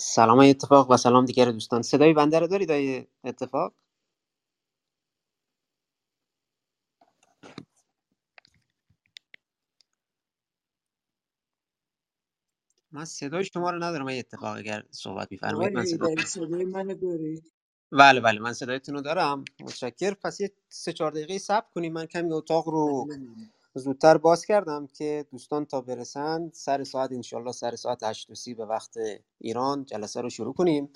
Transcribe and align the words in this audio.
سلام 0.00 0.38
های 0.38 0.50
اتفاق 0.50 0.92
و 0.92 0.98
سلام 0.98 1.26
دیگر 1.26 1.52
دوستان. 1.52 1.82
صدای 1.82 2.14
بنده 2.14 2.40
رو 2.40 2.48
دارید 2.48 2.70
های 2.70 3.06
اتفاق؟ 3.24 3.74
من 12.92 13.04
صدای 13.04 13.44
شما 13.44 13.70
رو 13.70 13.76
ندارم 13.84 14.04
های 14.04 14.18
اتفاق 14.18 14.56
اگر 14.56 14.84
صحبت 14.90 15.28
میفرمایید 15.32 15.74
من 15.74 15.84
صدا 15.86 16.16
صدای 16.26 16.64
منو 16.64 16.94
دارید 16.94 17.52
بله 17.92 18.20
بله 18.20 18.40
من 18.40 18.52
صدایتون 18.52 18.94
رو 18.94 19.00
دارم. 19.02 19.44
متشکر 19.60 20.14
پس 20.14 20.40
یه 20.40 20.52
سه 20.68 20.92
چهار 20.92 21.10
دقیقه 21.10 21.38
صبر 21.38 21.66
کنیم. 21.74 21.92
من 21.92 22.06
کمی 22.06 22.32
اتاق 22.32 22.68
رو 22.68 23.08
بله. 23.08 23.59
زودتر 23.74 24.18
باز 24.18 24.46
کردم 24.46 24.86
که 24.86 25.26
دوستان 25.30 25.64
تا 25.66 25.80
برسن 25.80 26.50
سر 26.54 26.84
ساعت 26.84 27.12
انشالله 27.12 27.52
سر 27.52 27.76
ساعت 27.76 28.02
8 28.02 28.30
و 28.30 28.34
سی 28.34 28.54
به 28.54 28.66
وقت 28.66 28.98
ایران 29.38 29.84
جلسه 29.84 30.20
رو 30.20 30.30
شروع 30.30 30.54
کنیم. 30.54 30.90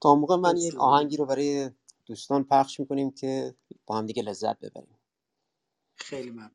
تا 0.00 0.14
موقع 0.14 0.36
من 0.36 0.56
یک 0.56 0.76
آهنگی 0.76 1.16
رو 1.16 1.26
برای 1.26 1.70
دوستان 2.06 2.44
پخش 2.44 2.80
می‌کنیم 2.80 3.10
که 3.10 3.54
با 3.86 3.98
هم 3.98 4.06
دیگه 4.06 4.22
لذت 4.22 4.58
ببریم. 4.60 4.98
خیلی 5.96 6.30
ممنون. 6.30 6.50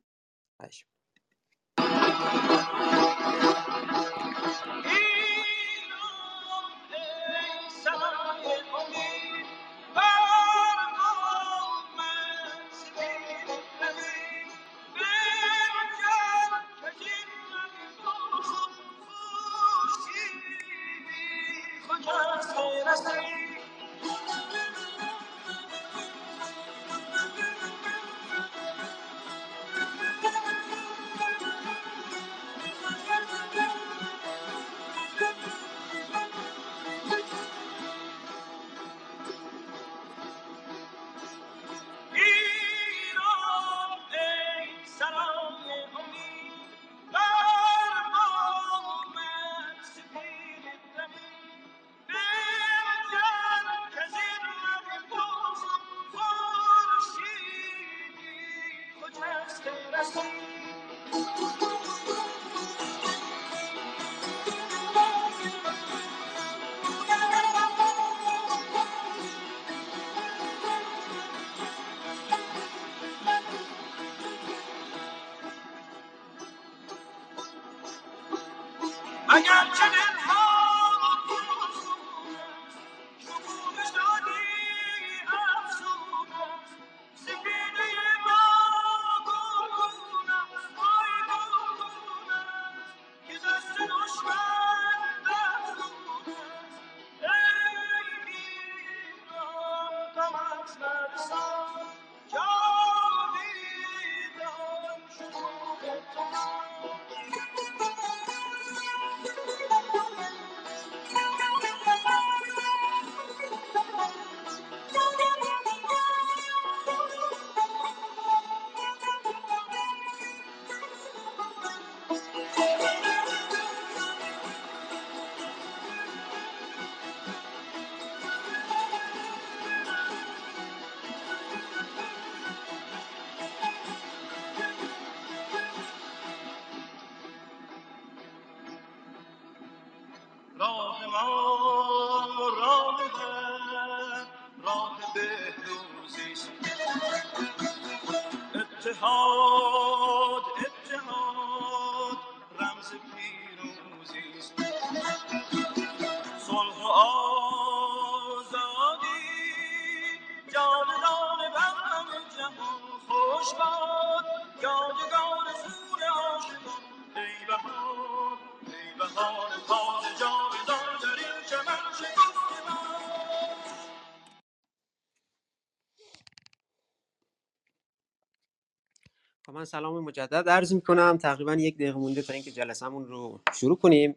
من 179.63 179.67
سلام 179.67 180.03
مجدد 180.03 180.49
عرض 180.49 180.73
می 180.73 180.81
کنم 180.81 181.17
تقریبا 181.17 181.53
یک 181.53 181.75
دقیقه 181.75 181.97
مونده 181.97 182.21
تا 182.21 182.33
اینکه 182.33 182.51
جلسمون 182.51 183.07
رو 183.07 183.41
شروع 183.53 183.77
کنیم. 183.77 184.15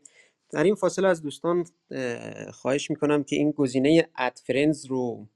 در 0.51 0.65
این 0.65 0.75
فاصله 0.75 1.09
از 1.09 1.23
دوستان 1.23 1.67
اه، 1.91 2.51
خواهش 2.53 2.91
می 2.91 2.97
کنم 2.97 3.25
که 3.25 3.37
این 3.37 3.51
گزینه 3.51 4.09
اد 4.17 4.41
فرندز 4.47 4.87
رو 4.87 5.27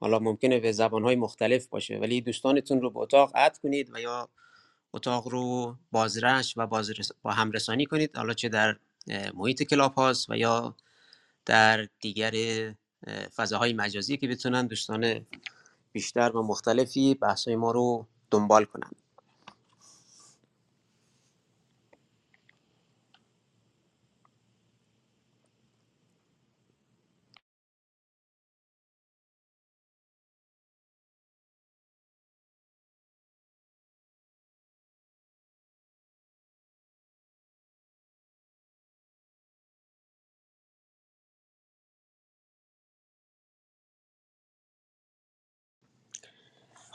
حالا 0.00 0.18
ممکنه 0.18 0.60
به 0.60 0.72
زبانهای 0.72 1.16
مختلف 1.16 1.66
باشه 1.66 1.98
ولی 1.98 2.20
دوستانتون 2.20 2.80
رو 2.80 2.90
به 2.90 2.98
اتاق 2.98 3.32
اد 3.34 3.58
کنید 3.58 3.90
و 3.94 4.00
یا 4.00 4.28
اتاق 4.92 5.28
رو 5.28 5.76
بازرش 5.92 6.54
و 6.56 6.66
بازرس 6.66 7.12
با 7.22 7.30
همرسانی 7.30 7.86
کنید. 7.86 8.16
حالا 8.16 8.34
چه 8.34 8.48
در 8.48 8.76
محیط 9.34 9.62
کلاب 9.62 9.94
هاست 9.94 10.30
و 10.30 10.36
یا 10.36 10.74
در 11.46 11.88
دیگر 12.00 12.32
اه، 13.06 13.28
فضاهای 13.28 13.72
مجازی 13.72 14.16
که 14.16 14.28
بتونن 14.28 14.66
دوستان 14.66 15.26
بیشتر 15.92 16.36
و 16.36 16.42
مختلفی 16.42 17.14
بحثای 17.14 17.56
ما 17.56 17.70
رو 17.70 18.06
دنبال 18.30 18.64
کنن. 18.64 18.90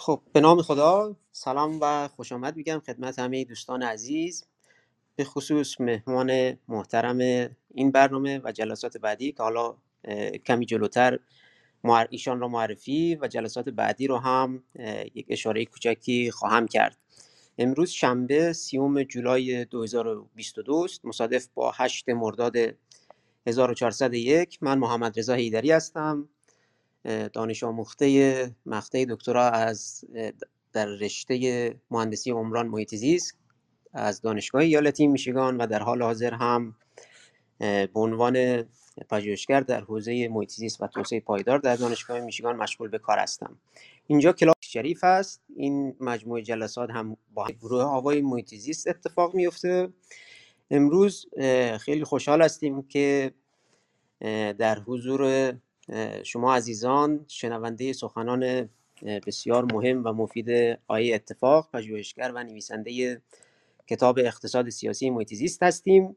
خب 0.05 0.21
به 0.33 0.41
نام 0.41 0.61
خدا 0.61 1.15
سلام 1.31 1.79
و 1.81 2.07
خوش 2.07 2.31
آمد 2.31 2.55
میگم 2.55 2.81
خدمت 2.85 3.19
همه 3.19 3.43
دوستان 3.43 3.83
عزیز. 3.83 4.45
به 5.15 5.23
خصوص 5.23 5.81
مهمان 5.81 6.57
محترم 6.67 7.17
این 7.73 7.91
برنامه 7.91 8.41
و 8.43 8.51
جلسات 8.51 8.97
بعدی 8.97 9.31
که 9.31 9.43
حالا 9.43 9.75
کمی 10.45 10.65
جلوتر 10.65 11.19
ایشان 12.09 12.39
را 12.39 12.47
معرفی 12.47 13.15
و 13.15 13.27
جلسات 13.27 13.69
بعدی 13.69 14.07
رو 14.07 14.17
هم 14.17 14.63
یک 15.15 15.25
اشاره 15.29 15.65
کوچکی 15.65 16.31
خواهم 16.31 16.67
کرد. 16.67 16.97
امروز 17.57 17.89
شنبه 17.89 18.53
سیوم 18.53 19.03
جولای 19.03 19.65
2022 19.65 20.75
است. 20.75 21.05
مصادف 21.05 21.47
با 21.53 21.71
8 21.75 22.09
مرداد 22.09 22.55
1401 23.47 24.57
من 24.61 24.77
محمد 24.77 25.19
رضا 25.19 25.33
حیدری 25.33 25.71
هستم. 25.71 26.29
دانش 27.33 27.63
آموخته 27.63 28.55
مقطع 28.65 29.05
دکترا 29.09 29.49
از 29.49 30.05
در 30.73 30.85
رشته 30.85 31.75
مهندسی 31.91 32.31
عمران 32.31 32.67
محیط 32.67 32.95
زیست 32.95 33.37
از 33.93 34.21
دانشگاه 34.21 34.61
ایالتی 34.61 35.07
میشیگان 35.07 35.57
و 35.57 35.67
در 35.67 35.79
حال 35.79 36.01
حاضر 36.01 36.33
هم 36.33 36.75
به 37.59 37.89
عنوان 37.95 38.63
پژوهشگر 39.09 39.61
در 39.61 39.81
حوزه 39.81 40.27
محیط 40.27 40.51
زیست 40.51 40.81
و 40.81 40.87
توسعه 40.87 41.19
پایدار 41.19 41.59
در 41.59 41.75
دانشگاه 41.75 42.19
میشیگان 42.19 42.55
مشغول 42.55 42.89
به 42.89 42.99
کار 42.99 43.19
هستم. 43.19 43.57
اینجا 44.07 44.33
کلاس 44.33 44.55
شریف 44.61 45.03
است. 45.03 45.41
این 45.55 45.95
مجموعه 45.99 46.41
جلسات 46.41 46.89
هم 46.89 47.17
با 47.33 47.47
گروه 47.61 47.83
آوای 47.83 48.21
محیط 48.21 48.55
زیست 48.55 48.87
اتفاق 48.87 49.35
میفته 49.35 49.89
امروز 50.71 51.25
خیلی 51.79 52.03
خوشحال 52.03 52.41
هستیم 52.41 52.81
که 52.81 53.31
در 54.57 54.79
حضور 54.79 55.53
شما 56.23 56.55
عزیزان 56.55 57.25
شنونده 57.27 57.93
سخنان 57.93 58.69
بسیار 59.27 59.73
مهم 59.73 60.05
و 60.05 60.13
مفید 60.13 60.79
آیه 60.87 61.15
اتفاق 61.15 61.69
پژوهشگر 61.73 62.31
و 62.35 62.43
نویسنده 62.43 63.21
کتاب 63.87 64.19
اقتصاد 64.19 64.69
سیاسی 64.69 65.09
محیط 65.09 65.33
زیست 65.33 65.63
هستیم. 65.63 66.15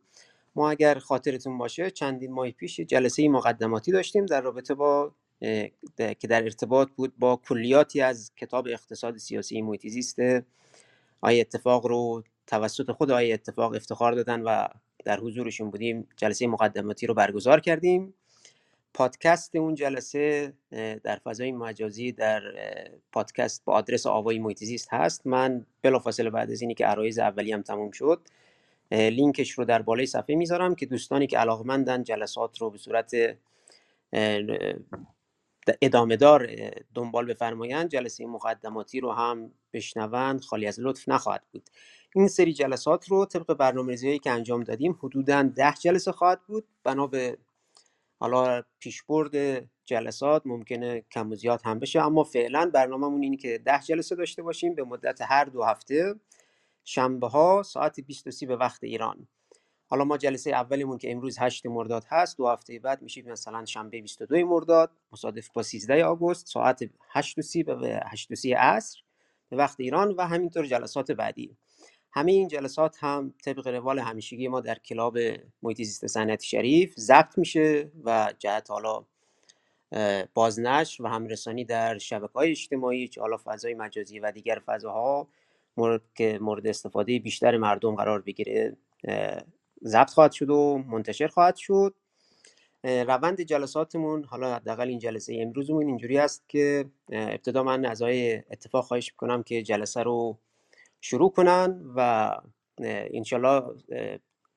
ما 0.55 0.71
اگر 0.71 0.99
خاطرتون 0.99 1.59
باشه 1.59 1.91
چندین 1.91 2.33
ماه 2.33 2.51
پیش 2.51 2.81
جلسه 2.81 3.29
مقدماتی 3.29 3.93
داشتیم 3.93 4.27
در 4.27 4.41
رابطه 4.41 4.75
با 4.75 5.13
که 5.99 6.29
در 6.29 6.43
ارتباط 6.43 6.89
بود 6.97 7.13
با 7.19 7.41
کلیاتی 7.49 8.01
از 8.01 8.33
کتاب 8.37 8.67
اقتصاد 8.71 9.17
سیاسی 9.17 9.63
محیط 9.63 9.87
زیست 9.87 10.19
آیه 11.21 11.41
اتفاق 11.41 11.87
رو 11.87 12.25
توسط 12.47 12.91
خود 12.91 13.11
آیه 13.11 13.35
اتفاق 13.35 13.75
افتخار 13.75 14.13
دادن 14.13 14.43
و 14.43 14.67
در 15.05 15.21
حضورشون 15.21 15.71
بودیم 15.71 16.09
جلسه 16.17 16.47
مقدماتی 16.47 17.07
رو 17.07 17.15
برگزار 17.15 17.61
کردیم. 17.61 18.15
پادکست 18.97 19.57
اون 19.57 19.75
جلسه 19.75 20.53
در 21.05 21.17
فضای 21.25 21.53
مجازی 21.53 22.13
در 22.13 22.43
پادکست 23.13 23.65
با 23.65 23.73
آدرس 23.73 24.07
آوای 24.07 24.39
محیط 24.39 24.63
هست. 24.91 25.27
من 25.27 25.67
بلافاصله 25.83 26.31
بعد 26.31 26.51
از 26.51 26.63
اینی 26.63 26.75
که 26.75 26.87
عرایز 26.87 27.19
اولی 27.19 27.53
هم 27.53 27.63
تموم 27.63 27.91
شد 27.91 28.29
لینکش 28.91 29.51
رو 29.51 29.65
در 29.65 29.83
بالای 29.83 30.07
صفحه 30.07 30.37
می‌ذارم 30.37 30.75
که 30.75 30.87
دوستانی 30.87 31.27
که 31.27 31.39
علاقمندن 31.39 32.03
جلسات 32.03 32.59
رو 32.59 32.71
به 32.71 32.79
صورت 32.79 33.13
ادامه 35.83 36.17
دار 36.17 36.51
دنبال 36.95 37.27
بفرمایند 37.27 37.91
جلسه 37.91 38.27
مقدماتی 38.27 39.01
رو 39.01 39.13
هم 39.13 39.51
بشنوند 39.73 40.41
خالی 40.41 40.67
از 40.67 40.81
لطف 40.81 41.09
نخواهد 41.09 41.43
بود. 41.53 41.71
این 42.15 42.29
سری 42.29 42.53
جلسات 42.53 43.09
رو 43.09 43.27
طبق 43.27 43.55
برنامه‌ریزی 43.55 44.19
که 44.19 44.31
انجام 44.31 44.63
دادیم 44.63 44.99
حدوداً 45.03 45.43
ده 45.43 45.75
جلسه 45.81 46.13
خواهد 46.13 46.41
بود. 46.47 46.65
بنا 46.85 47.07
به 47.07 47.39
حالا 48.19 48.63
پیشبرد 48.79 49.65
جلسات 49.85 50.43
ممکنه 50.47 51.05
کم 51.11 51.31
و 51.31 51.35
زیاد 51.35 51.61
هم 51.65 51.79
بشه 51.79 52.03
اما 52.03 52.25
فعلا 52.25 52.71
برنامه‌مون 52.75 53.23
اینه 53.23 53.37
که 53.37 53.59
ده 53.59 53.81
جلسه 53.81 54.15
داشته 54.15 54.43
باشیم 54.43 54.75
به 54.75 54.85
مدت 54.85 55.21
هر 55.23 55.45
دو 55.45 55.63
هفته. 55.63 56.15
شنبه 56.85 57.29
ها 57.29 57.63
ساعت 57.63 58.01
23 58.01 58.47
به 58.47 58.57
وقت 58.57 58.85
ایران. 58.85 59.29
حالا 59.89 60.05
ما 60.05 60.17
جلسه 60.17 60.51
اولیمون 60.51 60.99
که 60.99 61.13
امروز 61.13 61.39
8 61.39 61.67
مرداد 61.67 62.05
هست 62.09 62.37
دو 62.37 62.49
هفته 62.49 62.79
بعد 62.79 63.03
میشه 63.03 63.23
مثلا 63.23 63.65
شنبه 63.65 64.01
22 64.01 64.45
مرداد 64.47 64.91
مصادف 65.13 65.49
با 65.49 65.63
13 65.63 66.05
آگوست 66.05 66.47
ساعت 66.47 66.91
8 67.11 67.63
به 67.63 68.01
8 68.07 68.47
عصر 68.57 69.01
به 69.49 69.57
وقت 69.57 69.81
ایران 69.81 70.15
و 70.19 70.23
همینطور 70.23 70.67
جلسات 70.67 71.13
بعدی. 71.13 71.57
همه 72.17 72.33
این 72.33 72.49
جلسات 72.49 72.97
هم 73.01 73.35
طبق 73.45 73.67
روال 73.67 73.99
همیشگی 73.99 74.49
ما 74.49 74.61
در 74.61 74.79
کلاب 74.79 75.19
محیط 75.63 75.77
زیست 75.77 76.07
صنعتی 76.07 76.47
شریف 76.47 76.95
ضبط 76.99 77.39
میشه 77.39 77.91
و 78.05 78.35
جهت 78.39 78.71
حالا 78.71 79.05
بازنشر 80.35 81.03
و 81.03 81.07
همرسانی 81.07 81.65
در 81.65 81.99
شبکه 81.99 82.33
های 82.33 82.51
اجتماعی 82.51 83.09
چه 83.09 83.21
حالا 83.21 83.37
فضای 83.45 83.75
مجازی 83.75 84.19
و 84.19 84.33
دیگر 84.33 84.63
فضاها 84.67 85.29
مورد 85.77 86.03
که 86.15 86.39
مورد 86.43 86.67
استفاده 86.67 87.19
بیشتر 87.19 87.57
مردم 87.57 87.95
قرار 87.95 88.23
بگیره 88.23 88.77
ضبط 89.85 90.11
خواهد 90.11 90.33
شد 90.33 90.51
و 90.51 90.85
منتشر 90.89 91.27
خواهد 91.27 91.57
شد. 91.57 91.95
روند 92.85 93.41
جلساتمون 93.41 94.25
حالا 94.25 94.55
حداقل 94.55 94.89
این 94.89 94.99
جلسه 94.99 95.39
امروزمون 95.41 95.87
اینجوری 95.87 96.19
است 96.19 96.49
که 96.49 96.85
ابتدا 97.13 97.63
من 97.63 97.85
از 97.85 98.03
اتفاق 98.51 98.85
خواهش 98.85 99.13
می‌کنم 99.13 99.43
که 99.43 99.63
جلسه 99.63 100.03
رو 100.03 100.39
شروع 101.01 101.31
کنن 101.31 101.83
و 101.97 102.31
انشالله 102.79 103.63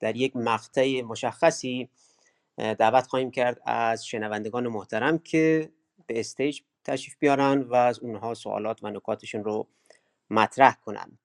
در 0.00 0.16
یک 0.16 0.36
مقطع 0.36 1.02
مشخصی 1.02 1.88
دعوت 2.56 3.06
خواهیم 3.06 3.30
کرد 3.30 3.60
از 3.64 4.06
شنوندگان 4.06 4.68
محترم 4.68 5.18
که 5.18 5.72
به 6.06 6.20
استیج 6.20 6.60
تشریف 6.84 7.16
بیارن 7.18 7.62
و 7.62 7.74
از 7.74 7.98
اونها 7.98 8.34
سوالات 8.34 8.84
و 8.84 8.90
نکاتشون 8.90 9.44
رو 9.44 9.66
مطرح 10.30 10.76
کنن. 10.84 11.18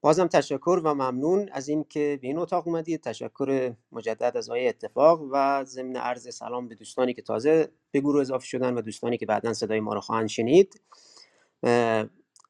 بازم 0.00 0.26
تشکر 0.26 0.80
و 0.84 0.94
ممنون 0.94 1.48
از 1.52 1.68
اینکه 1.68 2.18
به 2.22 2.28
این 2.28 2.38
اتاق 2.38 2.68
اومدید. 2.68 3.00
تشکر 3.00 3.74
مجدد 3.92 4.36
از 4.36 4.48
آقای 4.48 4.68
اتفاق 4.68 5.22
و 5.32 5.64
ضمن 5.64 5.96
عرض 5.96 6.34
سلام 6.34 6.68
به 6.68 6.74
دوستانی 6.74 7.14
که 7.14 7.22
تازه 7.22 7.68
به 7.90 8.00
گروه 8.00 8.20
اضافه 8.20 8.46
شدن 8.46 8.74
و 8.74 8.80
دوستانی 8.80 9.18
که 9.18 9.26
بعدا 9.26 9.52
صدای 9.52 9.80
ما 9.80 9.94
رو 9.94 10.00
خواهند 10.00 10.28
شنید. 10.28 10.80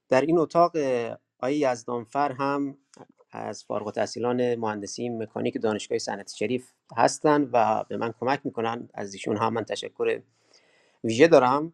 در 0.08 0.20
این 0.20 0.38
اتاق 0.38 0.72
آقای 1.42 1.56
یزدانفر 1.56 2.32
هم 2.32 2.76
از 3.32 3.64
فارغ 3.64 3.86
التحصیلان 3.86 4.54
مهندسی 4.54 5.08
مکانیک 5.08 5.62
دانشگاه 5.62 5.98
صنعتی 5.98 6.36
شریف 6.36 6.72
هستند 6.96 7.50
و 7.52 7.84
به 7.88 7.96
من 7.96 8.14
کمک 8.20 8.40
می‌کنن. 8.44 8.88
از 8.94 9.14
ایشون 9.14 9.36
هم 9.36 9.52
من 9.52 9.64
تشکر 9.64 10.20
ویژه 11.04 11.26
دارم. 11.28 11.72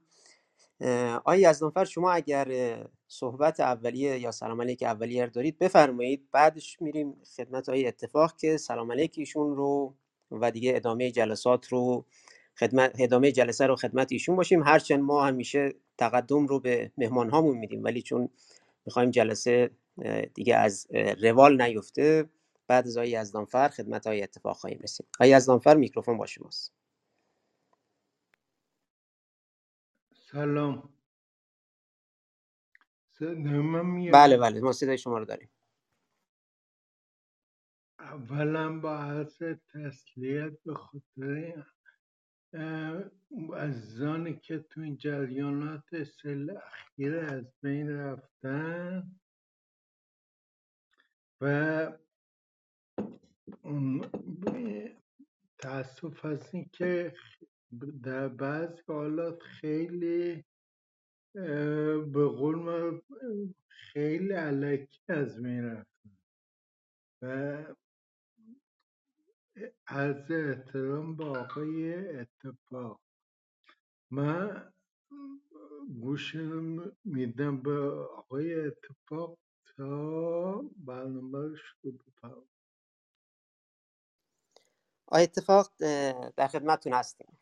آقای 1.15 1.41
یزدانفر 1.41 1.85
شما 1.85 2.13
اگر 2.13 2.77
صحبت 3.09 3.61
اولیه 3.61 4.19
یا 4.19 4.31
سلام 4.31 4.63
علیک 4.63 4.83
اولیه 4.83 5.27
دارید 5.27 5.59
بفرمایید. 5.59 6.29
بعدش 6.33 6.83
میریم 6.83 7.17
خدمت 7.37 7.69
های 7.69 7.87
اتفاق 7.87 8.37
که 8.37 8.57
سلام 8.57 8.93
علیک 8.93 9.15
ایشون 9.17 9.57
رو 9.57 9.95
و 10.31 10.51
دیگه 10.51 10.77
ادامه 10.77 11.11
جلسات 11.11 11.69
رو 11.69 12.05
خدمت 12.59 12.97
ادامه 12.99 13.33
جلسه 13.33 13.67
رو 13.67 13.77
خدمت 13.77 14.13
ایشون 14.13 14.37
باشیم. 14.37 14.63
هرچند 14.63 15.01
ما 15.01 15.27
همیشه 15.27 15.75
تقدم 15.99 16.47
رو 16.47 16.61
به 16.61 16.93
مهمان 16.99 17.31
هامون 17.31 17.59
میدیم 17.59 17.85
ولی 17.85 18.03
چون 18.03 18.29
می‌خوایم 18.87 19.11
جلسه 19.11 19.71
دیگه 20.35 20.57
از 20.57 20.87
روال 21.23 21.63
نیفته. 21.63 22.31
بعد 22.69 22.87
از 22.87 22.97
آقای 22.97 23.11
یزدانفر 23.11 23.69
خدمت 23.69 24.07
های 24.07 24.23
اتفاق 24.23 24.57
خواهیم 24.57 24.81
رسید. 24.83 25.07
آقای 25.15 25.31
یزدانفر 25.31 25.77
میکروفون 25.77 26.19
با 26.19 26.27
شماست. 26.27 26.75
سلام. 30.15 30.95
بله 34.13 34.37
بله 34.37 34.61
ما 34.61 34.73
صدای 34.73 34.99
شما 34.99 35.19
رو 35.19 35.25
داریم. 35.25 35.51
اولا 37.99 38.81
با 38.81 38.99
عرض 38.99 39.43
تسلیت 39.75 40.53
به 40.65 40.75
خاطر 40.75 41.65
عزیزانی 43.57 44.37
که 44.37 44.59
تو 44.59 44.81
این 44.81 44.97
جریانات 44.97 46.03
سل 46.03 46.57
اخیر 46.57 47.17
از 47.17 47.45
بین 47.63 47.91
رفتن 47.91 49.11
و 51.41 51.93
تاسف 55.59 56.25
از 56.25 56.55
این 56.55 56.71
که 56.73 57.15
در 58.03 58.29
بعض 58.29 58.81
حالات 58.89 59.43
خیلی 59.43 60.45
به 62.13 62.29
قول 62.29 63.01
خیلی 63.69 64.33
علکی 64.33 65.01
از 65.09 65.43
بین 65.43 65.65
رفتن 65.65 66.17
و 67.23 67.65
عرض 69.89 70.31
احترام 70.31 71.17
به 71.17 71.25
آقای 71.25 71.95
اتفاق. 72.21 73.01
من 74.11 74.73
گوش 76.03 76.37
میدم 77.05 77.63
به 77.63 77.81
آقای 77.91 78.55
اتفاق 78.55 79.39
تا 79.77 80.63
برنامه 80.77 81.39
رو 81.39 81.57
شروع 81.57 81.99
آقای 85.07 85.23
اتفاق 85.23 85.73
در 86.37 86.49
خدمتتون 86.49 86.93
هستیم. 86.93 87.39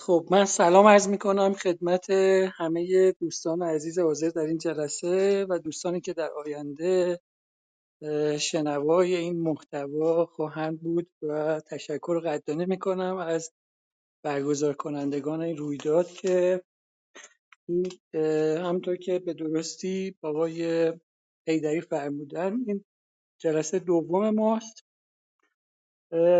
خب 0.00 0.26
من 0.30 0.44
سلام 0.44 0.86
عرض 0.86 1.08
می 1.08 1.18
کنم 1.18 1.54
خدمت 1.54 2.10
همه 2.58 3.12
دوستان 3.12 3.62
عزیز 3.62 3.98
حاضر 3.98 4.28
در 4.28 4.42
این 4.42 4.58
جلسه 4.58 5.46
و 5.48 5.58
دوستانی 5.58 6.00
که 6.00 6.12
در 6.12 6.30
آینده 6.30 7.20
شنوای 8.38 9.16
این 9.16 9.40
محتوا 9.40 10.26
خواهند 10.26 10.80
بود 10.80 11.10
و 11.22 11.60
تشکر 11.60 12.20
قدردانی 12.20 12.66
می 12.66 12.78
کنم 12.78 13.16
از 13.16 13.52
برگزار 14.24 14.74
کنندگان 14.74 15.40
این 15.40 15.56
رویداد 15.56 16.08
که 16.08 16.62
این 17.68 17.92
همطور 18.58 18.96
که 18.96 19.18
به 19.18 19.34
درستی 19.34 20.16
آقای 20.22 20.92
حیدری 21.48 21.80
فرمودن 21.80 22.58
این 22.66 22.84
جلسه 23.38 23.78
دوم 23.78 24.30
ماست. 24.30 24.84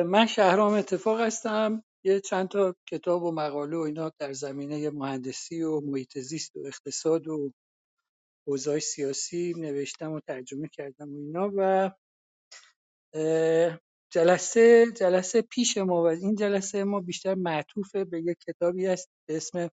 من 0.06 0.26
شهرام 0.26 0.72
اتفاق 0.72 1.20
هستم. 1.20 1.84
یه 2.04 2.20
چند 2.20 2.48
تا 2.48 2.76
کتاب 2.88 3.22
و 3.22 3.32
مقاله 3.32 3.76
و 3.76 3.80
اینا 3.80 4.12
در 4.18 4.32
زمینه 4.32 4.90
مهندسی 4.90 5.62
و 5.62 5.80
محیط 5.80 6.18
زیست 6.18 6.56
و 6.56 6.66
اقتصاد 6.66 7.28
و 7.28 7.52
اوضاع 8.48 8.78
سیاسی 8.78 9.54
نوشتم 9.58 10.12
و 10.12 10.20
ترجمه 10.20 10.68
کردم 10.68 11.14
و 11.14 11.18
اینا 11.18 11.52
و 11.56 11.90
جلسه 14.10 14.86
جلسه 14.96 15.42
پیش 15.42 15.78
ما 15.78 16.02
و 16.02 16.06
این 16.06 16.34
جلسه 16.34 16.84
ما 16.84 17.00
بیشتر 17.00 17.34
معطوف 17.34 17.96
به 17.96 18.22
یک 18.22 18.38
کتابی 18.38 18.86
است 18.86 19.08
به 19.28 19.36
اسم 19.36 19.70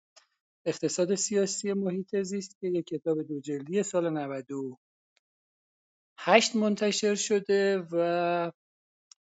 اقتصاد 0.65 1.15
سیاسی 1.15 1.73
محیط 1.73 2.21
زیست 2.21 2.59
که 2.59 2.67
یک 2.67 2.85
کتاب 2.85 3.23
دو 3.23 3.39
جلدی 3.39 3.83
سال 3.83 4.09
98 4.09 6.55
منتشر 6.55 7.15
شده 7.15 7.87
و 7.91 8.51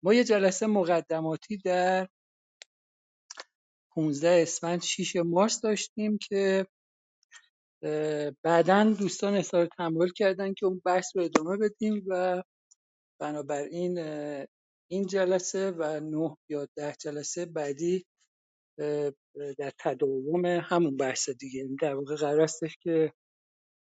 ما 0.03 0.15
یه 0.15 0.25
جلسه 0.25 0.67
مقدماتی 0.67 1.57
در 1.57 2.09
15 3.97 4.29
اسفند 4.43 4.83
6 4.83 5.17
مارس 5.17 5.61
داشتیم 5.61 6.19
که 6.19 6.67
بعدا 8.45 8.85
دوستان 8.99 9.35
اظهار 9.35 9.69
تمایل 9.79 10.13
کردن 10.13 10.55
که 10.55 10.67
اون 10.67 10.83
بحث 10.85 11.17
رو 11.17 11.23
ادامه 11.23 11.57
بدیم 11.57 12.05
و 12.07 12.43
بنابراین 13.21 13.99
این 14.91 15.07
جلسه 15.07 15.71
و 15.71 16.01
نه 16.01 16.37
یا 16.49 16.69
ده 16.77 16.95
جلسه 17.01 17.47
بعدی 17.47 18.07
در 19.59 19.73
تداوم 19.79 20.47
همون 20.47 20.97
بحث 20.97 21.31
دیگه. 21.31 21.61
یعنی 21.61 21.77
در 21.77 21.95
واقع 21.95 22.17
قرار 22.17 22.41
استش 22.41 22.77
که 22.83 23.13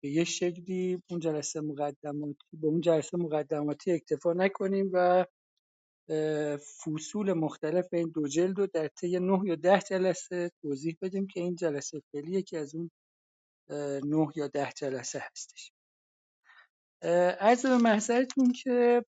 به 0.02 0.10
یه 0.10 0.24
شکلی 0.24 1.02
اون 1.10 1.20
جلسه 1.20 1.60
مقدماتی 1.60 2.38
به 2.52 2.66
اون 2.66 2.80
جلسه 2.80 3.16
مقدماتی 3.18 3.92
اکتفا 3.92 4.32
نکنیم 4.32 4.90
و 4.92 5.26
فصول 6.84 7.32
مختلف 7.32 7.86
این 7.92 8.12
دو 8.14 8.28
جلد 8.28 8.58
رو 8.58 8.66
در 8.66 8.88
طی 8.88 9.18
نه 9.18 9.40
یا 9.44 9.54
ده 9.54 9.80
جلسه 9.80 10.50
توضیح 10.62 10.96
بدیم 11.02 11.26
که 11.26 11.40
این 11.40 11.54
جلسه 11.54 12.02
فعلی 12.12 12.42
که 12.42 12.58
از 12.58 12.74
اون 12.74 12.90
نه 14.04 14.28
یا 14.36 14.48
ده 14.48 14.72
جلسه 14.76 15.22
هستش. 15.32 15.72
عرض 17.40 17.66
به 17.66 17.76
محضرتون 17.78 18.52
که 18.52 19.04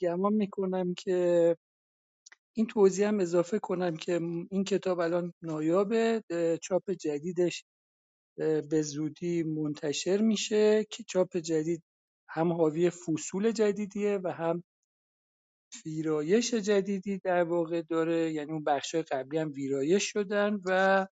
گمان 0.00 0.32
می‌کنم 0.32 0.94
که 0.94 1.56
این 2.56 2.66
توضیح 2.66 3.08
هم 3.08 3.20
اضافه 3.20 3.58
کنم 3.58 3.96
که 3.96 4.20
این 4.50 4.64
کتاب 4.64 5.00
الان 5.00 5.32
نایابه 5.42 6.22
چاپ 6.62 6.90
جدیدش 6.90 7.64
به 8.70 8.82
زودی 8.82 9.42
منتشر 9.42 10.20
میشه 10.20 10.84
که 10.90 11.04
چاپ 11.08 11.36
جدید 11.36 11.82
هم 12.28 12.52
حاوی 12.52 12.90
فصول 12.90 13.52
جدیدیه 13.52 14.20
و 14.24 14.28
هم 14.28 14.62
ویرایش 15.86 16.54
جدیدی 16.54 17.18
در 17.18 17.44
واقع 17.44 17.82
داره. 17.82 18.32
یعنی 18.32 18.52
اون 18.52 18.64
بخش 18.64 18.94
قبلی 18.94 19.38
هم 19.38 19.52
ویرایش 19.52 20.12
شدن 20.12 20.60
و 20.64 21.06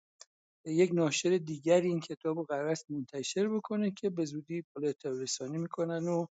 یک 0.65 0.91
ناشر 0.93 1.37
دیگری 1.37 1.87
این 1.87 1.99
کتاب 1.99 2.37
رو 2.37 2.43
قرار 2.43 2.67
است 2.67 2.91
منتشر 2.91 3.47
بکنه 3.49 3.91
که 3.91 4.09
به 4.09 4.25
زودی 4.25 4.63
بالا 4.75 4.93
می‌کنن 5.41 6.07
و 6.07 6.25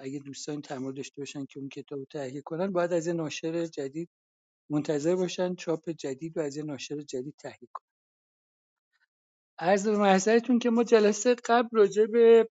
اگه 0.00 0.18
دوستان 0.18 0.62
تمایل 0.62 0.94
داشته 0.94 1.20
باشن 1.20 1.44
که 1.46 1.60
اون 1.60 1.68
کتاب 1.68 1.98
رو 1.98 2.04
تهیه 2.04 2.42
کنن 2.42 2.72
باید 2.72 2.92
از 2.92 3.06
یه 3.06 3.12
ناشر 3.12 3.66
جدید 3.66 4.10
منتظر 4.70 5.16
باشن 5.16 5.54
چاپ 5.54 5.90
جدید 5.90 6.36
و 6.36 6.40
از 6.40 6.56
یه 6.56 6.62
ناشر 6.62 7.00
جدید 7.00 7.34
تهیه 7.38 7.68
کنن. 7.72 7.86
به 9.84 9.98
محضرتون 9.98 10.58
که 10.58 10.70
ما 10.70 10.84
جلسه 10.84 11.34
قبل 11.34 11.68
راجع 11.72 12.06
به 12.06 12.48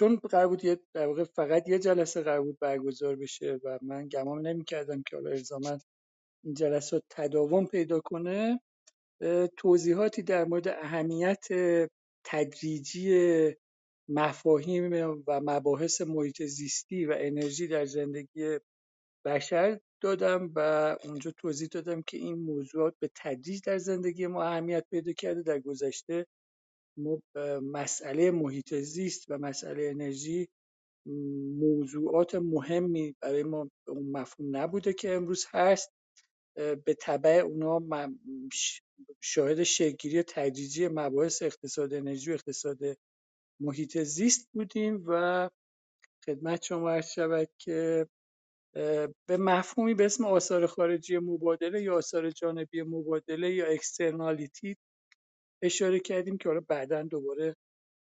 چون 0.00 0.16
قرار 0.16 0.48
بود 0.48 0.64
یه 0.64 0.80
در 0.94 1.06
واقع 1.06 1.24
فقط 1.24 1.68
یه 1.68 1.78
جلسه 1.78 2.22
قرار 2.22 2.42
بود 2.42 2.58
برگزار 2.58 3.16
بشه 3.16 3.60
و 3.64 3.78
من 3.82 4.08
گمان 4.08 4.46
نمی‌کردم 4.46 5.02
که 5.02 5.16
حالا 5.16 5.30
الزاما 5.30 5.78
این 6.44 6.54
جلسات 6.54 7.02
تداوم 7.10 7.66
پیدا 7.66 8.00
کنه 8.00 8.60
توضیحاتی 9.56 10.22
در 10.22 10.44
مورد 10.44 10.68
اهمیت 10.68 11.46
تدریجی 12.24 13.10
مفاهیم 14.08 14.92
و 15.26 15.40
مباحث 15.44 16.00
محیط 16.00 16.42
زیستی 16.42 17.06
و 17.06 17.14
انرژی 17.18 17.68
در 17.68 17.84
زندگی 17.84 18.58
بشر 19.24 19.80
دادم 20.02 20.52
و 20.56 20.60
اونجا 21.04 21.32
توضیح 21.36 21.68
دادم 21.72 22.02
که 22.02 22.16
این 22.16 22.34
موضوعات 22.34 22.94
به 23.00 23.10
تدریج 23.14 23.60
در 23.66 23.78
زندگی 23.78 24.26
ما 24.26 24.44
اهمیت 24.44 24.84
پیدا 24.90 25.12
کرده 25.12 25.42
در 25.42 25.58
گذشته 25.60 26.26
مسئله 27.62 28.30
محیط 28.30 28.74
زیست 28.74 29.26
و 29.30 29.38
مسئله 29.38 29.88
انرژی 29.90 30.48
موضوعات 31.60 32.34
مهمی 32.34 33.16
برای 33.22 33.42
ما 33.42 33.70
اون 33.88 34.10
مفهوم 34.10 34.56
نبوده 34.56 34.92
که 34.92 35.14
امروز 35.14 35.46
هست. 35.50 35.92
به 36.56 36.96
تبع 37.00 37.30
اونا 37.30 37.80
شاهد 39.20 39.62
شکلگیری 39.62 40.22
تدریجی 40.22 40.88
مباحث 40.88 41.42
اقتصاد 41.42 41.94
انرژی 41.94 42.30
و 42.30 42.34
اقتصاد 42.34 42.78
محیط 43.60 43.98
زیست 43.98 44.48
بودیم 44.54 45.04
و 45.06 45.50
خدمت 46.26 46.62
شما 46.64 46.90
عرض 46.90 47.10
شود 47.12 47.48
که 47.58 48.08
به 49.28 49.38
مفهومی 49.38 49.94
به 49.94 50.04
اسم 50.04 50.24
آثار 50.26 50.66
خارجی 50.66 51.18
مبادله 51.18 51.82
یا 51.82 51.96
آثار 51.96 52.30
جانبی 52.30 52.82
مبادله 52.82 53.54
یا 53.54 53.66
اکسترنالیتی 53.66 54.76
اشاره 55.62 56.00
کردیم 56.00 56.38
که 56.38 56.48
حالا 56.48 56.60
بعدا 56.68 57.02
دوباره 57.02 57.56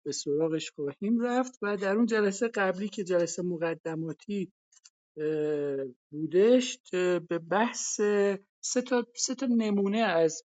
به 0.06 0.12
سراغش 0.12 0.72
خواهیم 0.72 1.20
رفت 1.22 1.60
و 1.62 1.78
در 1.78 1.96
اون 1.96 2.06
جلسه 2.06 2.48
قبلی 2.48 2.90
که 2.90 3.04
جلسه 3.04 3.42
مقدماتی 3.42 4.52
بودش 6.12 6.80
به 7.30 7.40
بحث 7.50 7.96
سه 8.64 8.82
تا, 8.88 9.06
سه 9.16 9.36
تا 9.36 9.46
نمونه 9.46 10.00
از 10.00 10.44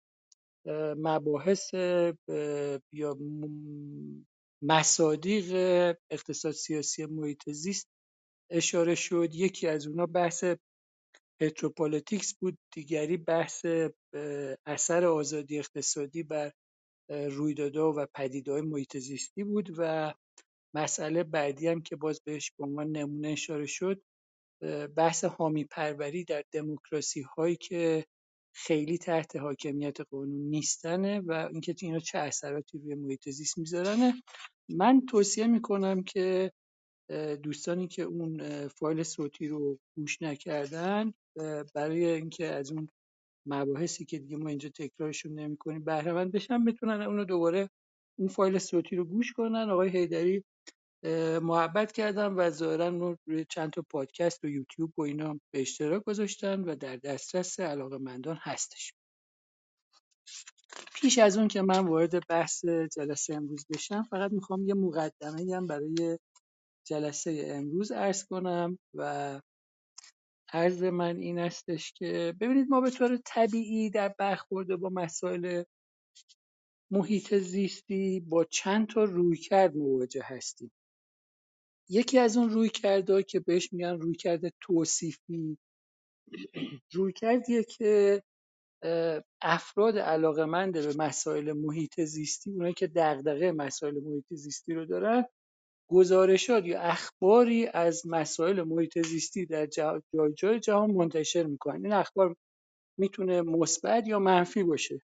مباحث 0.97 1.75
یا 2.93 3.19
مصادیق 4.63 5.55
اقتصاد 6.11 6.53
سیاسی 6.53 7.07
محیط 7.07 7.51
زیست 7.51 7.89
اشاره 8.51 8.95
شد. 8.95 9.35
یکی 9.35 9.67
از 9.67 9.87
اونا 9.87 10.07
بحث 10.07 10.45
petropolitics 11.41 12.35
بود 12.35 12.59
دیگری 12.75 13.17
بحث 13.17 13.67
اثر 14.67 15.05
آزادی 15.05 15.59
اقتصادی 15.59 16.23
بر 16.23 16.53
رویدادها 17.11 17.95
و 17.97 18.07
پدیده‌های 18.15 18.63
محیط 18.63 18.97
زیستی 18.97 19.45
بود 19.45 19.69
و 19.79 20.15
مسئله 20.75 21.25
بعدی 21.25 21.69
هم 21.69 21.83
که 21.83 21.97
باز 21.97 22.21
بهش 22.25 22.53
به 22.59 22.65
عنوان 22.65 22.91
نمونه 22.91 23.29
اشاره 23.29 23.67
شد 23.67 24.03
بحث 24.97 25.25
حامی 25.25 25.65
پروری 25.65 26.25
در 26.25 26.45
دموکراسی 26.53 27.21
هایی 27.21 27.57
که 27.57 28.05
خیلی 28.55 28.99
تحت 28.99 29.37
حاکمیت 29.37 30.01
قانون 30.01 30.51
نیستنه 30.51 31.21
و 31.21 31.49
اینکه 31.53 31.75
اینا 31.83 31.99
چه 31.99 32.19
اثراتی 32.19 32.79
روی 32.79 32.95
محیط 32.95 33.29
زیست 33.29 33.59
میذارنه. 33.59 34.15
من 34.69 35.01
توصیه 35.09 35.47
می‌کنم 35.47 36.03
که 36.03 36.53
دوستانی 37.43 37.89
که 37.89 38.03
اون 38.03 38.69
فایل 38.69 39.03
صوتی 39.03 39.49
رو 39.49 39.79
گوش 39.97 40.23
نکردن 40.23 41.13
برای 41.75 42.05
اینکه 42.05 42.47
از 42.47 42.73
اون 42.73 42.89
مباحثی 43.55 44.05
که 44.05 44.19
دیگه 44.19 44.37
ما 44.37 44.49
اینجا 44.49 44.69
تکرارشون 44.69 45.33
نمی‌کنیم. 45.33 45.85
بهره 45.85 46.13
مند 46.13 46.33
بشن 46.33 46.65
بتونن 46.65 47.03
اونو 47.03 47.25
دوباره 47.25 47.71
اون 48.19 48.29
فایل 48.29 48.59
صوتی 48.59 48.97
رو 48.97 49.05
گوش 49.05 49.33
کنن. 49.33 49.71
آقای 49.71 49.91
هیدری 49.91 50.45
محبت 51.43 51.93
کردم 51.93 52.39
و 52.39 52.51
ظاهرا 52.51 52.89
رو 52.89 53.17
روی 53.27 53.47
چند 53.51 53.71
تا 53.71 53.83
پادکست 53.91 54.45
و 54.45 54.49
یوتیوب 54.49 54.99
و 54.99 55.03
اینا 55.03 55.41
به 55.53 55.61
اشتراک 55.61 56.05
گذاشتن 56.05 56.61
و 56.61 56.77
در 56.77 56.97
دسترس 56.97 57.61
علاقمندان 57.61 58.39
هستش. 58.41 58.93
پیش 60.95 61.19
از 61.19 61.39
اون 61.39 61.49
که 61.49 61.63
من 61.63 61.87
وارد 61.89 62.27
بحث 62.29 62.65
جلسه 62.65 63.35
امروز 63.35 63.67
بشم 63.75 64.03
فقط 64.03 64.33
می‌خوام 64.33 64.65
یه 64.65 64.75
مقدمه 64.75 65.57
هم 65.57 65.67
برای 65.67 66.19
جلسه 66.87 67.45
امروز 67.47 67.93
عرض 67.93 68.25
کنم 68.25 68.79
و 68.95 69.41
عرض 70.53 70.83
من 70.83 71.17
این 71.17 71.39
استش 71.39 71.93
که 71.93 72.35
ببینید 72.41 72.67
ما 72.69 72.81
به 72.81 72.91
طور 72.91 73.19
طبیعی 73.25 73.91
در 73.91 74.15
برخورد 74.19 74.77
با 74.77 74.89
مسائل 74.89 75.63
محیط 76.91 77.35
زیستی 77.35 78.21
با 78.21 78.45
چند 78.45 78.89
تا 78.89 79.05
رویکرد 79.05 79.77
مواجه 79.77 80.23
هستیم. 80.25 80.73
یکی 81.89 82.19
از 82.19 82.37
اون 82.37 82.51
رویکردها 82.51 83.23
که 83.23 83.41
بهش 83.41 83.73
میگن 83.73 84.01
رویکرد 84.01 84.41
توصیفی 84.61 85.59
رویکردیه 86.93 87.65
که 87.65 88.23
افراد 89.43 89.99
علاقمند 89.99 90.73
به 90.73 90.95
مسائل 90.99 91.53
محیط 91.53 92.01
زیستی 92.01 92.51
اونایی 92.51 92.75
که 92.75 92.87
دغدغه 92.87 93.53
مسائل 93.53 94.01
محیط 94.01 94.25
زیستی 94.31 94.75
رو 94.75 94.87
دارن 94.87 95.25
گزارشات 95.91 96.67
یا 96.67 96.81
اخباری 96.81 97.67
از 97.67 98.03
مسائل 98.07 98.63
محیط 98.63 99.07
زیستی 99.07 99.47
در 99.47 99.67
جای 99.67 100.03
جای 100.37 100.61
جهان 100.61 100.91
منتشر 100.91 101.43
می‌کنن. 101.43 101.85
این 101.85 101.93
اخبار 101.93 102.37
می‌تونه 102.99 103.43
مثبت 103.43 104.09
یا 104.09 104.19
منفی 104.19 104.63
باشه. 104.63 105.03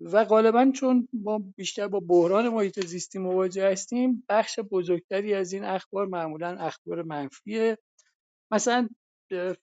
و 0.00 0.24
غالبا 0.24 0.72
چون 0.74 1.08
ما 1.12 1.38
بیشتر 1.56 1.88
با 1.88 2.00
بحران 2.00 2.48
محیط 2.48 2.86
زیستی 2.86 3.18
مواجه 3.18 3.72
هستیم 3.72 4.24
بخش 4.28 4.58
بزرگتری 4.60 5.34
از 5.34 5.52
این 5.52 5.64
اخبار 5.64 6.06
معمولا 6.06 6.56
اخبار 6.58 7.02
منفیه. 7.02 7.78
مثلا 8.52 8.88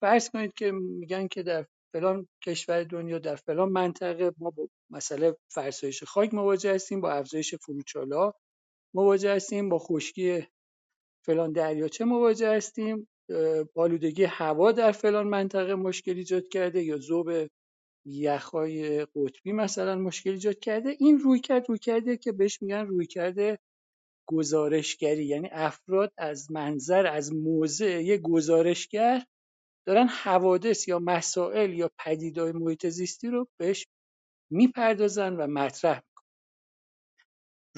فرض 0.02 0.30
کنید 0.30 0.54
که 0.54 0.72
میگن 0.72 1.28
که 1.28 1.44
در 1.44 1.66
فلان 1.94 2.28
کشور 2.46 2.84
دنیا 2.84 3.20
در 3.20 3.36
فلان 3.36 3.70
منطقه 3.70 4.32
ما 4.38 4.50
با 4.50 4.70
مسئله 4.90 5.38
فرسایش 5.50 6.04
خاک 6.04 6.34
مواجه 6.34 6.76
هستیم 6.76 7.02
با 7.02 7.12
افزایش 7.12 7.56
فروچالا 7.56 8.34
مواجه 8.96 9.36
هستیم 9.36 9.70
با 9.70 9.80
خشکی 9.80 10.48
فلان 11.26 11.52
دریاچه 11.52 12.06
مواجه 12.06 12.56
هستیم؟ 12.56 13.08
آلودگی 13.76 14.24
هوا 14.24 14.72
در 14.72 14.92
فلان 14.92 15.28
منطقه 15.28 15.76
مشکل 15.76 16.16
ایجاد 16.16 16.48
کرده 16.48 16.84
یا 16.84 16.98
ذوب 16.98 17.30
یخهای 18.06 19.06
قطبی 19.06 19.52
مثلا 19.52 19.96
مشکل 19.96 20.30
ایجاد 20.30 20.60
کرده؟ 20.60 20.96
این 21.00 21.20
رویکرد 21.20 21.70
رویکردیه 21.70 22.18
که 22.18 22.32
بهش 22.32 22.62
میگن 22.62 22.86
رویکرد 22.86 23.60
گزارشگری. 24.30 25.26
یعنی 25.26 25.50
افراد 25.52 26.14
از 26.18 26.52
منظر 26.52 27.08
از 27.08 27.34
موضع 27.34 28.04
یک 28.04 28.22
گزارشگر 28.22 29.26
دارن 29.88 30.08
حوادث 30.08 30.88
یا 30.88 31.00
مسائل 31.00 31.74
یا 31.74 31.92
پدیدهای 32.00 32.52
محیط 32.52 32.88
زیستی 32.88 33.28
رو 33.28 33.48
بهش 33.60 33.88
می‌پردازن 34.52 35.34
و 35.36 35.48
مطرح 35.48 36.02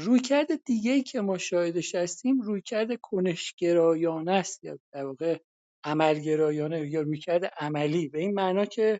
رویکرد 0.05 0.63
دیگه‌ای 0.65 1.03
که 1.03 1.21
ما 1.21 1.37
شاهدش 1.37 1.95
هستیم 1.95 2.41
رویکرد 2.41 3.01
کنشگرایانه 3.01 4.31
است 4.31 4.63
یا 4.63 4.79
در 4.93 5.05
واقع 5.05 5.37
عملگرایانه 5.83 6.87
یا 6.87 7.01
رویکرد 7.01 7.45
عملی. 7.45 8.07
به 8.07 8.19
این 8.19 8.33
معنا 8.33 8.65
که 8.65 8.99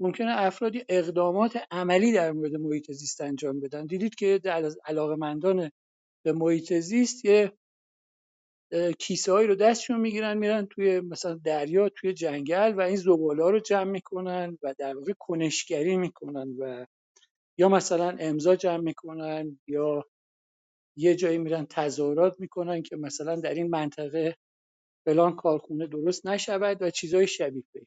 ممکنه 0.00 0.30
افرادی 0.40 0.84
اقدامات 0.88 1.58
عملی 1.70 2.12
در 2.12 2.32
مورد 2.32 2.56
محیط 2.56 2.92
زیست 2.92 3.20
انجام 3.20 3.60
بدن. 3.60 3.86
دیدید 3.86 4.14
که 4.14 4.40
در 4.44 4.70
علاقمندان 4.86 5.70
به 6.24 6.32
محیط 6.32 6.72
زیست 6.72 7.24
یه 7.24 7.52
کیسه 8.98 9.32
رو 9.32 9.54
دستشون 9.54 10.00
می‌گیرن 10.00 10.38
میرن 10.38 10.66
توی 10.66 11.00
مثلا 11.00 11.34
دریا 11.34 11.88
توی 11.88 12.12
جنگل 12.12 12.74
و 12.76 12.80
این 12.80 12.96
زباله 12.96 13.50
رو 13.50 13.60
جمع 13.60 13.90
می‌کنن 13.90 14.58
و 14.62 14.74
در 14.78 14.96
واقع 14.96 15.12
کنشگری 15.18 15.96
می‌کنن 15.96 16.56
و 16.58 16.86
یا 17.58 17.68
مثلا 17.68 18.16
امضا 18.20 18.56
جمع 18.56 18.82
می‌کنن 18.82 19.60
یا 19.66 20.04
یه 20.96 21.14
جایی 21.14 21.38
میرن 21.38 21.66
تظاهرات 21.70 22.40
می‌کنن 22.40 22.82
که 22.82 22.96
مثلا 22.96 23.36
در 23.36 23.54
این 23.54 23.70
منطقه 23.70 24.36
فلان 25.06 25.36
کارخونه 25.36 25.86
درست 25.86 26.26
نشود 26.26 26.82
و 26.82 26.90
چیزای 26.90 27.26
شبیه 27.26 27.64
به 27.74 27.86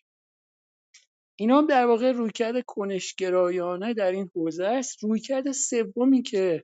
اینا 1.40 1.58
هم 1.58 1.68
در 1.68 1.86
واقع 1.86 2.12
رویکرد 2.12 2.64
کنشگرایانه 2.68 3.94
در 3.94 4.12
این 4.12 4.32
حوزه 4.36 4.66
است. 4.66 5.04
رویکرد 5.04 5.52
سومی 5.52 6.22
که 6.22 6.64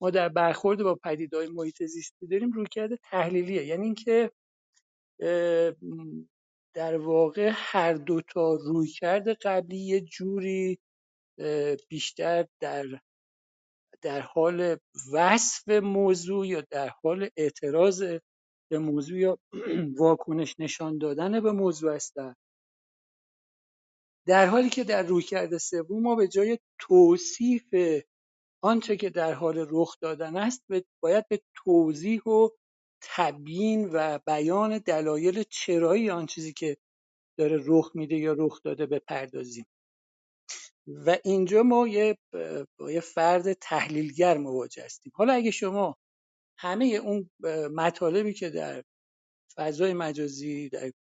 ما 0.00 0.10
در 0.10 0.28
برخورد 0.28 0.82
با 0.82 0.94
پدیدهای 0.94 1.46
محیط 1.46 1.82
زیستی 1.82 2.26
داریم 2.26 2.52
رویکرد 2.52 2.94
تحلیلیه. 2.94 3.66
یعنی 3.66 3.84
اینکه 3.84 4.30
در 6.74 6.96
واقع 6.96 7.50
هر 7.54 7.94
دو 7.94 8.20
تا 8.20 8.54
رویکرد 8.54 9.28
قبلی 9.28 9.78
یه 9.78 10.00
جوری 10.00 10.78
بیشتر 11.88 12.46
در 12.60 12.84
در 14.02 14.20
حال 14.20 14.76
وصف 15.12 15.68
موضوع 15.68 16.46
یا 16.46 16.60
در 16.70 16.88
حال 16.88 17.28
اعتراض 17.36 18.04
به 18.70 18.78
موضوع 18.78 19.18
یا 19.18 19.38
واکنش 20.00 20.54
نشان 20.58 20.98
دادن 20.98 21.40
به 21.40 21.52
موضوع 21.52 21.94
هستند 21.94 22.36
در 24.26 24.46
حالی 24.46 24.70
که 24.70 24.84
در 24.84 25.02
رویکرد 25.02 25.58
سوم 25.58 26.02
ما 26.02 26.14
به 26.14 26.28
جای 26.28 26.58
توصیف 26.78 27.74
آنچه 28.62 28.96
که 28.96 29.10
در 29.10 29.32
حال 29.32 29.66
رخ 29.70 29.96
دادن 30.00 30.36
است 30.36 30.62
باید 31.00 31.28
به 31.28 31.40
توضیح 31.54 32.22
و 32.22 32.48
تبیین 33.02 33.90
و 33.92 34.18
بیان 34.26 34.78
دلایل 34.78 35.42
چرایی 35.50 36.10
آن 36.10 36.26
چیزی 36.26 36.52
که 36.52 36.76
داره 37.38 37.62
رخ 37.66 37.90
میده 37.94 38.16
یا 38.16 38.32
رخ 38.38 38.62
داده 38.62 38.86
بپردازیم. 38.86 39.66
و 40.86 41.18
اینجا 41.24 41.62
ما 41.62 41.88
یه 41.88 42.18
با 42.78 42.92
یه 42.92 43.00
فرد 43.00 43.52
تحلیلگر 43.52 44.38
مواجه 44.38 44.84
هستیم. 44.84 45.12
حالا 45.14 45.32
اگه 45.32 45.50
شما 45.50 45.96
همه 46.58 46.84
اون 46.84 47.30
مطالبی 47.74 48.34
که 48.34 48.50
در 48.50 48.82
فضای 49.56 49.94
مجازی 49.94 50.68
در 50.68 50.92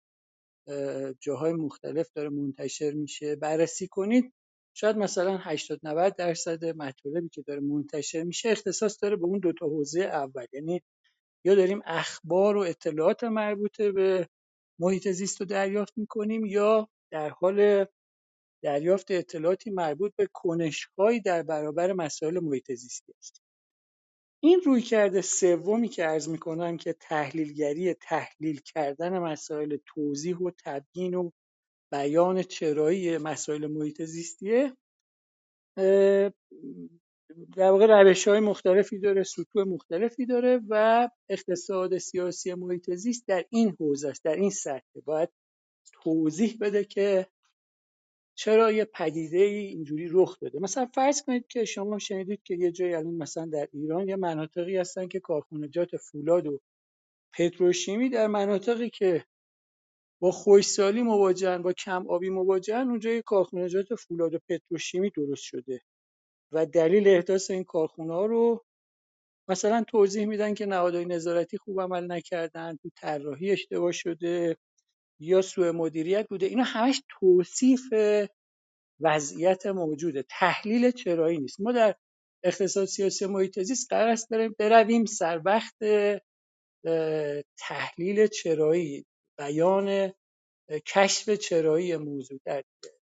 جاهای 1.20 1.54
مختلف 1.54 2.10
داره 2.16 2.30
منتشر 2.30 2.92
میشه 2.92 3.36
بررسی 3.36 3.88
کنید 3.88 4.34
شاید 4.74 4.98
مثلا 4.98 5.38
80 5.38 5.80
90 5.84 6.16
درصد 6.16 6.66
مطالبی 6.66 7.30
که 7.30 7.42
داره 7.42 7.60
منتشر 7.60 8.24
میشه 8.24 8.50
اختصاص 8.50 9.04
داره 9.04 9.16
به 9.16 9.26
اون 9.26 9.40
دو 9.40 9.54
تا 9.54 9.66
حوزه 9.66 10.02
اول. 10.02 10.46
یعنی 10.54 10.82
یا 11.46 11.56
داریم 11.56 11.82
اخبار 11.86 12.58
و 12.58 12.60
اطلاعات 12.60 13.24
مربوطه 13.24 13.92
به 13.92 14.28
محیط 14.80 15.08
زیست 15.08 15.40
رو 15.40 15.46
دریافت 15.46 15.94
می‌کنیم 15.98 16.46
یا 16.46 16.90
در 17.12 17.30
حال 17.30 17.86
دریافت 18.62 19.12
اطلاعاتی 19.12 19.70
مربوط 19.70 20.12
به 20.16 20.28
کنشهایی 20.34 21.20
در 21.20 21.44
برابر 21.44 21.94
مسائل 21.94 22.40
محیط 22.40 22.72
زیستی 22.72 23.14
است. 23.20 23.42
این 24.44 24.62
رویکرد 24.66 25.22
سومی 25.22 25.88
که 25.88 26.04
عرض 26.04 26.30
می‌کنم 26.30 26.78
که 26.78 26.94
تحلیلگری 26.94 27.94
تحلیل 27.94 28.60
کردن 28.66 29.20
مسائل 29.20 29.78
توضیح 29.86 30.38
و 30.38 30.52
تبیین 30.66 31.14
و 31.14 31.32
بیان 31.92 32.44
چرایی 32.44 33.18
مسائل 33.18 33.68
محیط 33.68 34.02
زیستیه 34.02 34.74
در 37.56 37.72
واقع 37.72 37.86
روش 37.88 38.28
های 38.28 38.40
مختلفی 38.40 39.00
داره 39.00 39.24
سطوح 39.24 39.64
مختلفی 39.64 40.26
داره 40.26 40.62
و 40.70 41.10
اقتصاد 41.30 41.98
سیاسی 41.98 42.54
محیط 42.54 42.92
زیست 42.92 43.28
در 43.28 43.46
این 43.50 43.76
حوزه 43.80 44.10
است 44.10 44.24
در 44.24 44.36
این 44.36 44.50
سطح. 44.50 45.00
باید 45.06 45.30
توضیح 46.04 46.58
بده 46.62 46.84
که 46.86 47.28
چرا 48.36 48.72
یه 48.72 48.86
پدیده 48.86 49.38
اینجوری 49.38 50.10
رخ 50.12 50.40
داده؟ 50.40 50.60
مثلا 50.60 50.86
فرض 50.96 51.22
کنید 51.24 51.48
که 51.48 51.66
شما 51.66 52.00
شنیدید 52.00 52.44
که 52.44 52.56
یه 52.56 52.72
جایی 52.72 52.94
الان 52.94 53.14
مثلا 53.14 53.46
در 53.46 53.68
ایران 53.74 54.10
یه 54.10 54.16
مناطقی 54.16 54.78
هستن 54.78 55.08
که 55.08 55.20
کارخونجات 55.20 55.98
فولاد 55.98 56.48
و 56.48 56.60
پتروشیمی 57.34 58.10
در 58.10 58.28
مناطقی 58.28 58.90
که 58.90 59.26
با 60.22 60.32
خشکسالی 60.32 61.02
مواجهن 61.02 61.62
با 61.62 61.74
کم 61.74 62.08
آبی 62.08 62.30
مواجهن 62.30 62.90
اونجا 62.90 63.12
یه 63.12 63.22
کارخونجات 63.22 63.96
فولاد 63.96 64.34
و 64.34 64.40
پتروشیمی 64.50 65.10
درست 65.10 65.44
شده. 65.44 65.82
و 66.52 66.66
دلیل 66.66 67.08
احداث 67.08 67.52
این 67.52 67.64
کارخونه 67.64 68.28
رو 68.28 68.66
مثلا 69.50 69.84
توضیح 69.88 70.26
میدن 70.26 70.54
که 70.54 70.66
نهادهای 70.66 71.06
نظارتی 71.06 71.58
خوب 71.58 71.82
عمل 71.82 72.12
نکردن 72.12 72.76
تو 72.76 72.90
طراحی 72.96 73.52
اشتباه 73.52 73.92
شده. 73.92 74.58
یا 75.22 75.42
سوء 75.42 75.72
مدیریت 75.72 76.28
بوده؟ 76.30 76.46
اینا 76.46 76.64
همش 76.64 77.02
توصیف 77.10 77.82
وضعیت 79.00 79.66
موجوده. 79.66 80.26
تحلیل 80.30 80.92
چرایی 80.92 81.38
نیست. 81.38 81.62
ما 81.62 81.72
در 81.72 81.96
اقتصاد 82.44 82.86
سیاسی 82.86 83.26
محیط 83.26 83.60
زیست 83.60 83.88
قرار 83.90 84.10
است 84.10 84.30
برویم 84.60 85.06
سر 85.06 85.42
وقت 85.46 85.76
تحلیل 87.58 88.28
چرایی 88.28 89.06
بیان 89.38 90.14
کشف 90.88 91.30
چرایی 91.30 91.98
موضوع 91.98 92.40
در, 92.46 92.64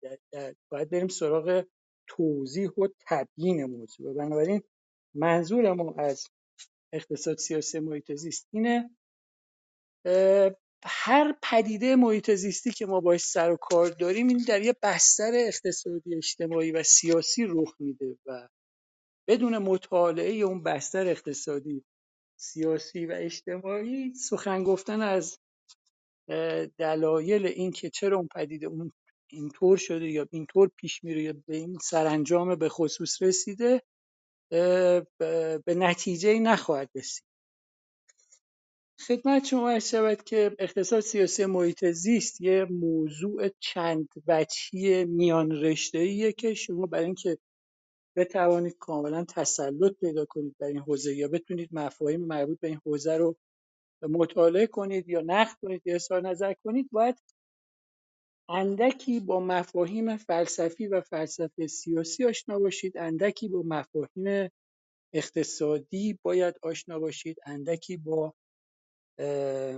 در, 0.03 0.17
در 0.31 0.55
باید 0.71 0.89
بریم 0.89 1.07
سراغ 1.07 1.65
توضیح 2.07 2.69
و 2.69 2.87
تبیین 3.07 3.65
موضوع. 3.65 4.13
بنابراین 4.13 4.61
منظور 5.15 5.73
ما 5.73 5.95
از 5.97 6.27
اقتصاد 6.93 7.37
سیاسی 7.37 7.79
محیط 7.79 8.13
زیست 8.13 8.47
اینه 8.51 8.89
هر 10.85 11.35
پدیده 11.43 11.95
محیط 11.95 12.31
زیستی 12.31 12.71
که 12.71 12.85
ما 12.85 12.99
باش 13.01 13.21
سر 13.21 13.51
و 13.51 13.57
کار 13.57 13.87
داریم 13.87 14.27
این 14.27 14.45
در 14.47 14.61
یه 14.61 14.75
بستر 14.83 15.31
اقتصادی 15.35 16.15
اجتماعی 16.15 16.71
و 16.71 16.83
سیاسی 16.83 17.45
رخ 17.45 17.75
میده 17.79 18.17
و 18.25 18.49
بدون 19.27 19.57
مطالعه 19.57 20.33
اون 20.33 20.63
بستر 20.63 21.07
اقتصادی 21.07 21.85
سیاسی 22.37 23.05
و 23.05 23.11
اجتماعی 23.15 24.13
سخن 24.13 24.63
گفتن 24.63 25.01
از 25.01 25.39
دلایل 26.77 27.45
این 27.45 27.71
که 27.71 27.89
چرا 27.89 28.17
اون 28.17 28.27
پدیده 28.35 28.67
اون 28.67 28.91
اینطور 29.27 29.77
شده 29.77 30.11
یا 30.11 30.27
اینطور 30.31 30.71
پیش 30.77 31.03
میره 31.03 31.23
یا 31.23 31.33
به 31.47 31.55
این 31.55 31.77
سرانجام 31.81 32.55
به 32.55 32.69
خصوص 32.69 33.21
رسیده 33.21 33.81
به 35.65 35.75
نتیجه 35.75 36.39
نخواهد 36.39 36.89
رسید. 36.95 37.25
خدمت 39.07 39.45
شما 39.45 39.71
عرض 39.71 39.89
شود 39.89 40.23
که 40.23 40.55
اقتصاد 40.59 40.99
سیاسی 40.99 41.45
محیط 41.45 41.85
زیست 41.85 42.41
یه 42.41 42.65
موضوع 42.65 43.49
چند 43.59 44.07
وجهی 44.27 45.05
میان 45.05 45.51
رشته 45.51 46.31
که 46.31 46.53
شما 46.53 46.85
برای 46.85 47.05
اینکه 47.05 47.37
بتوانید 48.17 48.77
کاملا 48.77 49.25
تسلط 49.25 49.95
پیدا 49.99 50.25
کنید 50.25 50.55
در 50.59 50.67
این 50.67 50.79
حوزه 50.79 51.15
یا 51.15 51.27
بتونید 51.27 51.69
مفاهیم 51.71 52.21
مربوط 52.21 52.59
به 52.59 52.67
این 52.67 52.79
حوزه 52.85 53.17
رو 53.17 53.35
مطالعه 54.03 54.67
کنید 54.67 55.09
یا 55.09 55.21
نقد 55.25 55.57
کنید 55.61 55.81
یا 55.85 55.95
اظهار 55.95 56.21
نظر 56.21 56.53
کنید 56.63 56.89
باید 56.91 57.15
اندکی 58.49 59.19
با 59.19 59.39
مفاهیم 59.39 60.17
فلسفی 60.17 60.87
و 60.87 61.01
فلسفه 61.01 61.67
سیاسی 61.67 62.25
آشنا 62.25 62.59
باشید 62.59 62.97
اندکی 62.97 63.49
با 63.49 63.63
مفاهیم 63.65 64.49
اقتصادی 65.13 66.19
باید 66.23 66.55
آشنا 66.61 66.99
باشید 66.99 67.37
اندکی 67.45 67.97
با 67.97 68.33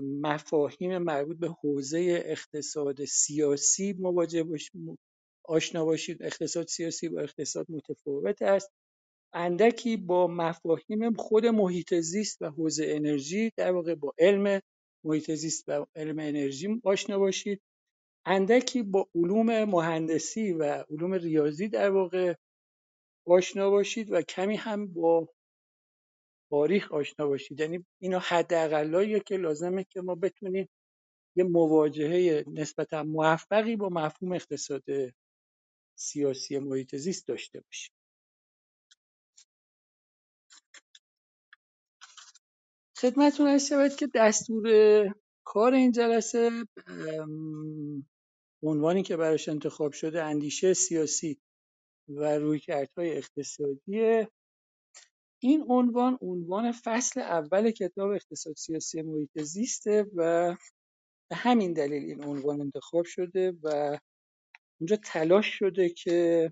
مفاهیم 0.02 0.98
مربوط 0.98 1.38
به 1.38 1.50
حوزه 1.50 2.24
اقتصاد 2.26 3.06
سیاسی 3.06 3.94
مواجه 4.00 4.44
باشید 4.44 5.00
آشنا 5.46 5.86
باشید. 5.86 6.24
اقتصاد 6.24 6.68
سیاسی 6.68 7.08
و 7.08 7.20
اقتصاد 7.20 7.66
متفاوت 7.70 8.42
است. 8.42 8.72
اندکی 9.34 9.98
با 9.98 10.28
مفاهیم 10.28 11.14
خود 11.14 11.46
محیط 11.46 11.96
زیست 11.96 12.42
و 12.42 12.50
حوزه 12.50 12.86
انرژی 12.90 13.52
در 13.58 13.72
واقع 13.72 13.96
با 13.96 14.14
علم 14.20 14.62
محیط 15.06 15.32
زیست 15.32 15.64
و 15.70 15.86
علم 15.96 16.20
انرژی 16.20 16.82
آشنا 16.84 17.20
باشید. 17.20 17.62
اندکی 18.26 18.84
با 18.84 19.10
علوم 19.16 19.64
مهندسی 19.64 20.54
و 20.54 20.86
علوم 20.90 21.14
ریاضی 21.14 21.70
در 21.70 21.90
واقع 21.90 22.36
آشنا 23.28 23.70
باشید 23.70 24.12
و 24.12 24.22
کمی 24.22 24.56
هم 24.56 24.88
با 24.94 25.30
تاریخ 26.50 26.92
آشنا 26.92 27.28
باشید. 27.28 27.60
یعنی 27.60 27.86
اینا 28.02 28.20
حداقلاییه 28.20 29.20
که 29.20 29.38
لازمه 29.38 29.84
که 29.84 30.02
ما 30.02 30.16
بتونیم 30.16 30.70
یه 31.36 31.44
مواجهه 31.44 32.44
نسبتا 32.48 33.04
موفقی 33.04 33.76
با 33.76 33.90
مفهوم 33.90 34.32
اقتصاد 34.34 34.84
سیاسی 35.96 36.60
محیط 36.60 36.96
زیست 36.96 37.28
داشته 37.28 37.60
باشیم. 37.62 37.94
خدمتتون 42.98 43.48
هست 43.48 43.70
شود 43.70 43.96
که 43.96 44.08
دستور 44.16 44.68
کار 45.46 45.74
این 45.74 45.92
جلسه 45.92 46.52
عنوانی 48.64 49.04
که 49.04 49.18
براش 49.18 49.50
انتخاب 49.50 49.92
شده 49.92 50.24
اندیشه 50.24 50.74
سیاسی 50.74 51.40
و 52.10 52.38
رویکردهای 52.38 53.18
اقتصادی 53.18 54.28
این 55.40 55.66
عنوان 55.70 56.18
عنوان 56.22 56.72
فصل 56.72 57.20
اول 57.20 57.72
کتاب 57.72 58.10
اقتصاد 58.10 58.56
سیاسی 58.56 59.02
محیط 59.02 59.40
زیسته 59.42 60.06
و 60.16 60.56
به 61.30 61.36
همین 61.36 61.74
دلیل 61.74 62.04
این 62.04 62.24
عنوان 62.24 62.62
انتخاب 62.62 63.06
شده 63.06 63.54
و 63.64 63.98
اونجا 64.80 64.96
تلاش 64.96 65.46
شده 65.60 65.90
که 65.90 66.52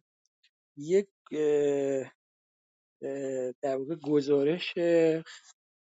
یک 0.77 1.07
در 3.61 3.75
واقع 3.77 3.95
گزارش 3.95 4.73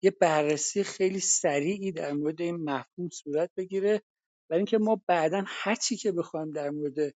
یه 0.02 0.10
بررسی 0.20 0.82
خیلی 0.84 1.20
سریعی 1.20 1.92
در 1.92 2.12
مورد 2.12 2.40
این 2.40 2.56
مفهوم 2.56 3.08
صورت 3.08 3.50
بگیره. 3.56 4.02
برای 4.50 4.58
اینکه 4.58 4.78
ما 4.78 5.02
بعدا 5.06 5.44
هرچی 5.46 5.96
که 5.96 6.12
بخوایم 6.12 6.50
در 6.50 6.70
مورد 6.70 7.14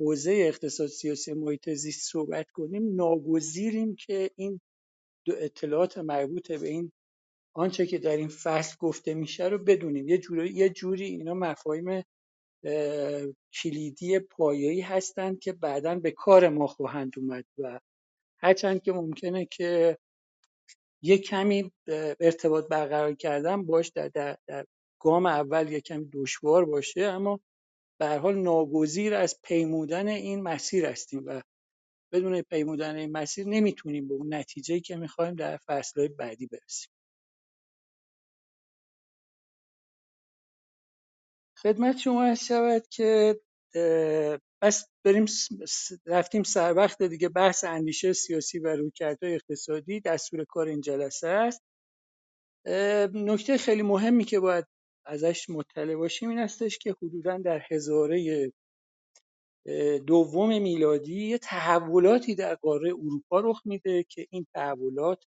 حوزه 0.00 0.32
اقتصاد 0.32 0.86
سیاسی 0.86 1.32
محیط 1.32 1.70
زیست 1.70 2.10
صحبت 2.12 2.50
کنیم 2.50 2.94
ناگزیریم 2.96 3.96
که 3.96 4.30
این 4.36 4.60
اطلاعات 5.28 5.98
مربوط 5.98 6.52
به 6.52 6.68
این 6.68 6.92
آنچه 7.54 7.86
که 7.86 7.98
در 7.98 8.16
این 8.16 8.28
فصل 8.28 8.76
گفته 8.78 9.14
میشه 9.14 9.48
رو 9.48 9.58
بدونیم. 9.58 10.08
یه 10.08 10.18
جوری 10.18 10.52
یه 10.52 10.68
جوری 10.68 11.04
اینا 11.04 11.34
مفاهیم 11.34 12.02
کلیدی 13.62 14.18
پایه‌ای 14.18 14.80
هستند 14.80 15.38
که 15.38 15.52
بعدا 15.52 15.94
به 15.94 16.10
کار 16.10 16.48
ما 16.48 16.66
خواهند 16.66 17.12
اومد 17.16 17.44
و 17.58 17.80
هرچند 18.38 18.82
که 18.82 18.92
ممکنه 18.92 19.46
که 19.46 19.98
یه 21.02 21.18
کمی 21.18 21.72
ارتباط 22.20 22.68
برقرار 22.68 23.14
کردن 23.14 23.66
باش 23.66 23.88
در, 23.88 24.08
در, 24.08 24.36
در 24.46 24.66
گام 25.00 25.26
اول 25.26 25.72
یه 25.72 25.80
کمی 25.80 26.10
دشوار 26.12 26.64
باشه 26.64 27.00
اما 27.02 27.40
به 28.00 28.06
هر 28.06 28.18
حال 28.18 28.38
ناگزیر 28.38 29.14
از 29.14 29.40
پیمودن 29.42 30.08
این 30.08 30.42
مسیر 30.42 30.86
هستیم 30.86 31.22
و 31.26 31.42
بدون 32.16 32.42
پیمودن 32.42 32.96
این 32.96 33.12
مسیر 33.12 33.46
نمی‌تونیم 33.46 34.08
به 34.08 34.14
اون 34.14 34.34
نتیجه 34.34 34.80
که 34.80 34.96
می‌خوایم 34.96 35.34
در 35.34 35.56
فصلهای 35.56 36.08
بعدی 36.08 36.46
برسیم. 36.46 36.90
خدمت 41.58 41.98
شما 41.98 42.24
عرض 42.24 42.44
شود 42.44 42.86
که 42.90 43.40
بس 44.62 44.86
بریم 45.04 45.24
رفتیم 46.06 46.42
سر 46.42 46.74
وقت 46.74 47.02
دیگه 47.02 47.28
بحث 47.28 47.64
اندیشه 47.64 48.12
سیاسی 48.12 48.58
و 48.58 48.76
رویکردهای 48.76 49.34
اقتصادی 49.34 50.00
دستور 50.00 50.44
کار 50.44 50.68
این 50.68 50.80
جلسه 50.80 51.28
است. 51.28 51.62
نکته 53.14 53.58
خیلی 53.58 53.82
مهمی 53.82 54.24
که 54.24 54.40
باید 54.40 54.64
ازش 55.06 55.50
مطلع 55.50 55.96
باشیم 55.96 56.28
این 56.30 56.38
هستش 56.38 56.78
که 56.78 56.94
حدودا 57.02 57.38
در 57.38 57.62
هزاره 57.70 58.50
دوم 60.06 60.62
میلادی 60.62 61.26
یه 61.26 61.38
تحولاتی 61.38 62.34
در 62.34 62.54
قاره 62.54 62.90
اروپا 62.90 63.40
رخ 63.40 63.62
میده 63.64 64.02
که 64.02 64.26
این 64.30 64.46
تحولات 64.54 65.24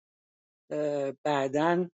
بعدا 1.23 1.89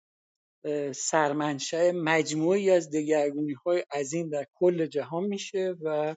سرمنشأ 0.96 1.92
مجموعی 1.92 2.72
از 2.72 2.90
دگرگونی 2.90 3.54
های 3.54 3.84
عظیم 3.92 4.30
در 4.30 4.48
کل 4.56 4.86
جهان 4.86 5.24
میشه 5.24 5.76
و 5.82 6.16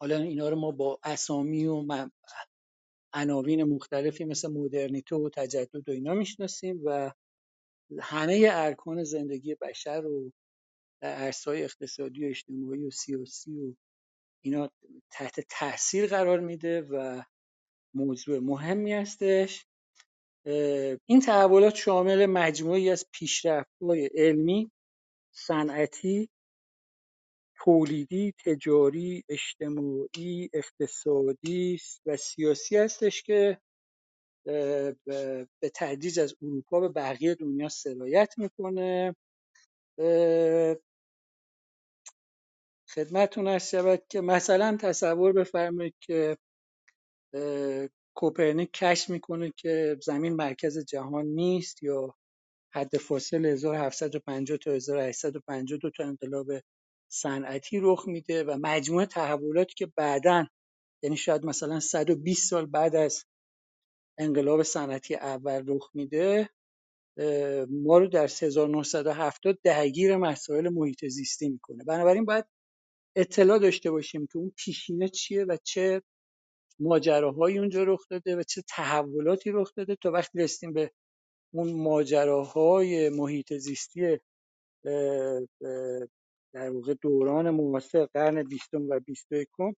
حالا 0.00 0.16
اینا 0.16 0.48
رو 0.48 0.56
ما 0.56 0.70
با 0.70 0.98
اسامی 1.02 1.66
و 1.66 1.84
عناوین 3.12 3.64
مختلفی 3.64 4.24
مثل 4.24 4.52
مدرنیته 4.52 5.16
و 5.16 5.28
تجدد 5.28 5.88
و 5.88 5.92
اینا 5.92 6.14
می‌شناسیم 6.14 6.80
و 6.84 7.12
همه 8.00 8.48
ارکان 8.52 9.04
زندگی 9.04 9.54
بشر 9.54 10.00
رو 10.00 10.32
در 11.02 11.14
عرصه‌های 11.14 11.64
اقتصادی 11.64 12.24
و 12.24 12.28
اجتماعی 12.28 12.84
و 12.84 12.90
سیاسی 12.90 13.56
و 13.56 13.74
اینا 14.44 14.70
تحت 15.10 15.40
تاثیر 15.50 16.06
قرار 16.06 16.40
میده 16.40 16.82
و 16.82 17.22
موضوع 17.94 18.38
مهمی 18.38 18.92
هستش. 18.92 19.66
این 21.06 21.20
تحولات 21.26 21.74
شامل 21.74 22.26
مجموعی 22.26 22.90
از 22.90 23.04
پیشرفت‌های 23.12 24.10
علمی، 24.14 24.70
صنعتی، 25.34 26.28
تولیدی، 27.64 28.34
تجاری، 28.44 29.24
اجتماعی، 29.28 30.50
اقتصادی 30.52 31.78
و 32.06 32.16
سیاسی 32.16 32.76
هستش 32.76 33.22
که 33.22 33.58
به 34.46 35.70
تدریج 35.74 36.20
از 36.20 36.34
اروپا 36.42 36.80
به 36.80 36.88
بقیه 36.88 37.34
دنیا 37.34 37.68
سرایت 37.68 38.34
می‌کنه. 38.38 39.16
خدمتتون 42.94 43.48
هست 43.48 43.68
شود 43.68 44.02
که 44.08 44.20
مثلا 44.20 44.76
تصور 44.80 45.32
بفرمایید 45.32 45.94
که 46.00 46.38
کوپرنیک 48.16 48.70
کشف 48.72 49.10
می‌کنه 49.10 49.52
که 49.56 49.96
زمین 50.02 50.32
مرکز 50.32 50.78
جهان 50.78 51.26
نیست 51.26 51.82
یا 51.82 52.14
حد 52.74 52.96
فاصل 52.96 53.46
1750 53.46 54.58
تا 54.58 54.70
1852 54.72 55.90
تا 55.90 56.04
انقلاب 56.04 56.46
صنعتی 57.12 57.80
رخ 57.82 58.08
میده 58.08 58.44
و 58.44 58.58
مجموعه 58.62 59.06
تحولاتی 59.06 59.74
که 59.74 59.86
بعدا 59.96 60.46
یعنی 61.02 61.16
شاید 61.16 61.44
مثلا 61.46 61.80
120 61.80 62.50
سال 62.50 62.66
بعد 62.66 62.96
از 62.96 63.24
انقلاب 64.18 64.62
صنعتی 64.62 65.14
اول 65.14 65.64
رخ 65.66 65.90
میده 65.94 66.50
ما 67.70 67.98
رو 67.98 68.08
در 68.08 68.24
1970 68.24 69.58
درگیر 69.64 70.16
مسائل 70.16 70.68
محیط 70.68 71.06
زیستی 71.06 71.48
می‌کنه. 71.48 71.84
بنابراین 71.84 72.24
باید 72.24 72.44
اطلاع 73.18 73.58
داشته 73.58 73.90
باشیم 73.90 74.26
که 74.26 74.38
اون 74.38 74.52
پیشینه 74.56 75.08
چیه 75.08 75.44
و 75.44 75.56
چه 75.64 76.02
ماجراهایی 76.80 77.58
اونجا 77.58 77.84
رخ 77.84 78.06
داده 78.10 78.36
و 78.36 78.42
چه 78.42 78.62
تحولاتی 78.68 79.50
رخ 79.50 79.72
داده 79.76 79.96
تا 80.02 80.10
وقتی 80.10 80.38
رسیدیم 80.38 80.72
به 80.72 80.90
اون 81.54 81.72
ماجراهای 81.72 83.08
محیط 83.10 83.54
زیستی 83.54 84.18
در 86.54 86.70
واقع 86.70 86.94
دوران 87.02 87.50
معاصر 87.50 88.06
قرن 88.06 88.42
بیستم 88.42 88.88
و 88.88 89.00
بیست 89.00 89.26
و 89.32 89.72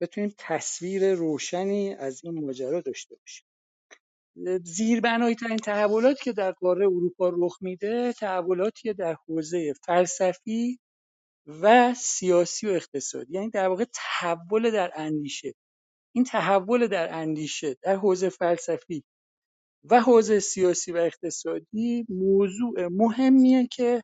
بتونیم 0.00 0.34
تصویر 0.38 1.14
روشنی 1.14 1.94
از 1.94 2.24
این 2.24 2.44
ماجرا 2.44 2.80
داشته 2.80 3.16
باشیم. 3.16 3.46
زیربنایی 4.64 5.34
ترین 5.34 5.56
تحولاتی 5.56 6.24
که 6.24 6.32
در 6.32 6.52
قاره 6.52 6.86
اروپا 6.86 7.28
رخ 7.28 7.58
میده 7.60 8.12
تحولاتی 8.12 8.92
در 8.92 9.16
حوزه 9.28 9.72
فلسفی 9.86 10.78
و 11.46 11.94
سیاسی 11.94 12.66
و 12.66 12.70
اقتصادی. 12.70 13.34
یعنی 13.34 13.50
در 13.50 13.68
واقع 13.68 13.84
تحول 13.94 14.70
در 14.70 14.92
اندیشه. 14.94 15.54
این 16.14 16.24
تحول 16.24 16.86
در 16.86 17.14
اندیشه 17.14 17.76
در 17.82 17.96
حوزه 17.96 18.28
فلسفی 18.28 19.04
و 19.90 20.00
حوزه 20.00 20.40
سیاسی 20.40 20.92
و 20.92 20.96
اقتصادی 20.96 22.06
موضوع 22.08 22.88
مهمیه 22.88 23.68
که 23.72 24.02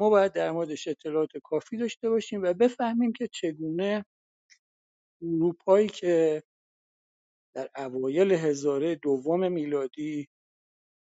ما 0.00 0.10
باید 0.10 0.32
در 0.32 0.52
موردش 0.52 0.88
اطلاعات 0.88 1.30
کافی 1.44 1.76
داشته 1.76 2.10
باشیم 2.10 2.42
و 2.42 2.54
بفهمیم 2.54 3.12
که 3.12 3.28
چگونه 3.32 4.04
اروپایی 5.22 5.88
که 5.88 6.42
در 7.56 7.70
اوایل 7.76 8.32
هزاره 8.32 8.94
دوم 8.94 9.52
میلادی 9.52 10.28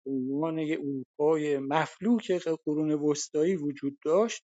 عنوان 0.07 0.59
یک 0.59 0.79
اروپای 0.79 1.57
مفلوک 1.59 2.31
قرون 2.65 2.91
وسطایی 2.91 3.55
وجود 3.55 3.99
داشت 4.05 4.43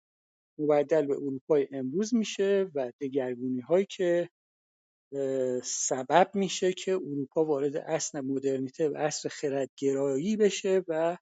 مبدل 0.58 1.06
به 1.06 1.14
اروپای 1.14 1.68
امروز 1.72 2.14
میشه 2.14 2.70
و 2.74 2.92
دگرگونی 3.00 3.60
هایی 3.60 3.86
که 3.90 4.30
سبب 5.64 6.30
میشه 6.34 6.72
که 6.72 6.92
اروپا 6.92 7.44
وارد 7.44 7.76
اصل 7.76 8.20
مدرنیته 8.20 8.88
و 8.88 8.96
عصر 8.96 9.28
خردگرایی 9.28 10.36
بشه 10.36 10.84
و 10.88 11.16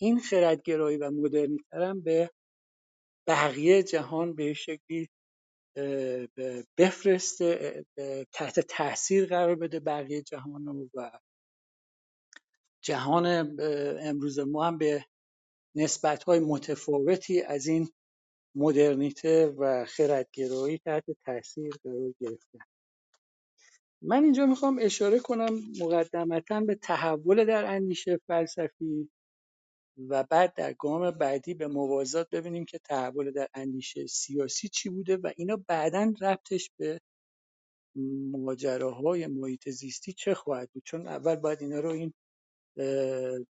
این 0.00 0.20
خردگرایی 0.20 0.96
و 0.96 1.10
مدرنیته 1.10 1.78
هم 1.78 2.00
به 2.00 2.30
بقیه 3.28 3.82
جهان 3.82 4.34
به 4.34 4.54
شکلی 4.54 5.08
بفرسته 6.78 7.84
تحت 8.32 8.60
تاثیر 8.60 9.26
قرار 9.26 9.54
بده 9.54 9.80
بقیه 9.80 10.22
جهان 10.22 10.90
و 10.94 11.10
جهان 12.84 13.56
امروز 14.00 14.38
ما 14.38 14.64
هم 14.64 14.78
به 14.78 15.04
نسبت‌های 15.76 16.40
متفاوتی 16.40 17.42
از 17.42 17.66
این 17.66 17.88
مدرنیته 18.54 19.46
و 19.46 19.84
خردگرایی 19.84 20.78
تحت 20.78 21.04
تاثیر 21.26 21.74
قرار 21.84 22.14
گرفته. 22.20 22.58
من 24.02 24.24
اینجا 24.24 24.46
می‌خوام 24.46 24.78
اشاره 24.82 25.18
کنم 25.18 25.60
مقدمتا 25.80 26.60
به 26.60 26.74
تحول 26.74 27.44
در 27.44 27.64
اندیشه 27.64 28.20
فلسفی 28.26 29.10
و 30.08 30.24
بعد 30.30 30.54
در 30.54 30.72
گام 30.72 31.10
بعدی 31.10 31.54
به 31.54 31.68
موازات 31.68 32.30
ببینیم 32.30 32.64
که 32.64 32.78
تحول 32.78 33.30
در 33.30 33.48
اندیشه 33.54 34.06
سیاسی 34.06 34.68
چی 34.68 34.88
بوده 34.88 35.16
و 35.16 35.32
اینا 35.36 35.64
بعدا 35.68 36.12
ربطش 36.20 36.70
به 36.78 37.00
ماجراهای 38.32 39.26
محیط 39.26 39.68
زیستی 39.68 40.12
چه 40.12 40.34
خواهد 40.34 40.70
بود. 40.72 40.82
چون 40.86 41.08
اول 41.08 41.36
باید 41.36 41.62
اینا 41.62 41.80
رو 41.80 41.90
این 41.90 42.14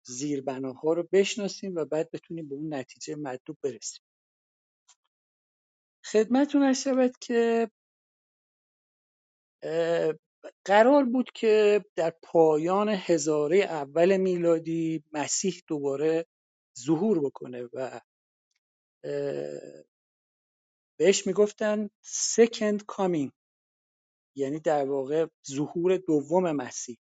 زیربناها 0.04 0.92
رو 0.92 1.08
بشناسیم 1.12 1.74
و 1.76 1.84
بعد 1.84 2.10
بتونیم 2.10 2.48
به 2.48 2.54
اون 2.54 2.74
نتیجه 2.74 3.16
مطلوب 3.16 3.58
برسیم. 3.62 4.02
خدمتون 6.12 6.62
هست 6.62 6.82
شود 6.82 7.16
که 7.20 7.70
قرار 10.64 11.04
بود 11.04 11.30
که 11.34 11.84
در 11.96 12.14
پایان 12.22 12.88
هزاره 12.88 13.56
اول 13.58 14.16
میلادی 14.16 15.04
مسیح 15.12 15.62
دوباره 15.66 16.26
ظهور 16.78 17.20
بکنه 17.20 17.68
و 17.72 18.00
بهش 20.98 21.26
می‌گفتن 21.26 21.88
second 22.04 22.78
coming 22.92 23.30
یعنی 24.36 24.60
در 24.60 24.84
واقع 24.84 25.26
ظهور 25.50 25.96
دوم 25.96 26.52
مسیح. 26.52 26.98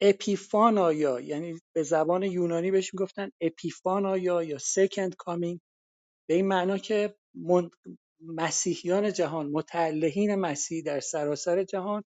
اپیفانایا 0.00 1.20
یعنی 1.20 1.60
به 1.72 1.82
زبان 1.82 2.22
یونانی 2.22 2.70
بهش 2.70 2.94
می‌گفتن 2.94 3.30
اپیفانایا 3.40 4.42
یا 4.42 4.58
second 4.58 5.12
coming. 5.24 5.58
به 6.28 6.34
این 6.34 6.46
معنا 6.46 6.78
که 6.78 7.16
مسیحیان 8.20 9.12
جهان 9.12 9.50
متعلهین 9.50 10.34
مسیح 10.34 10.82
در 10.84 11.00
سراسر 11.00 11.64
جهان 11.64 12.04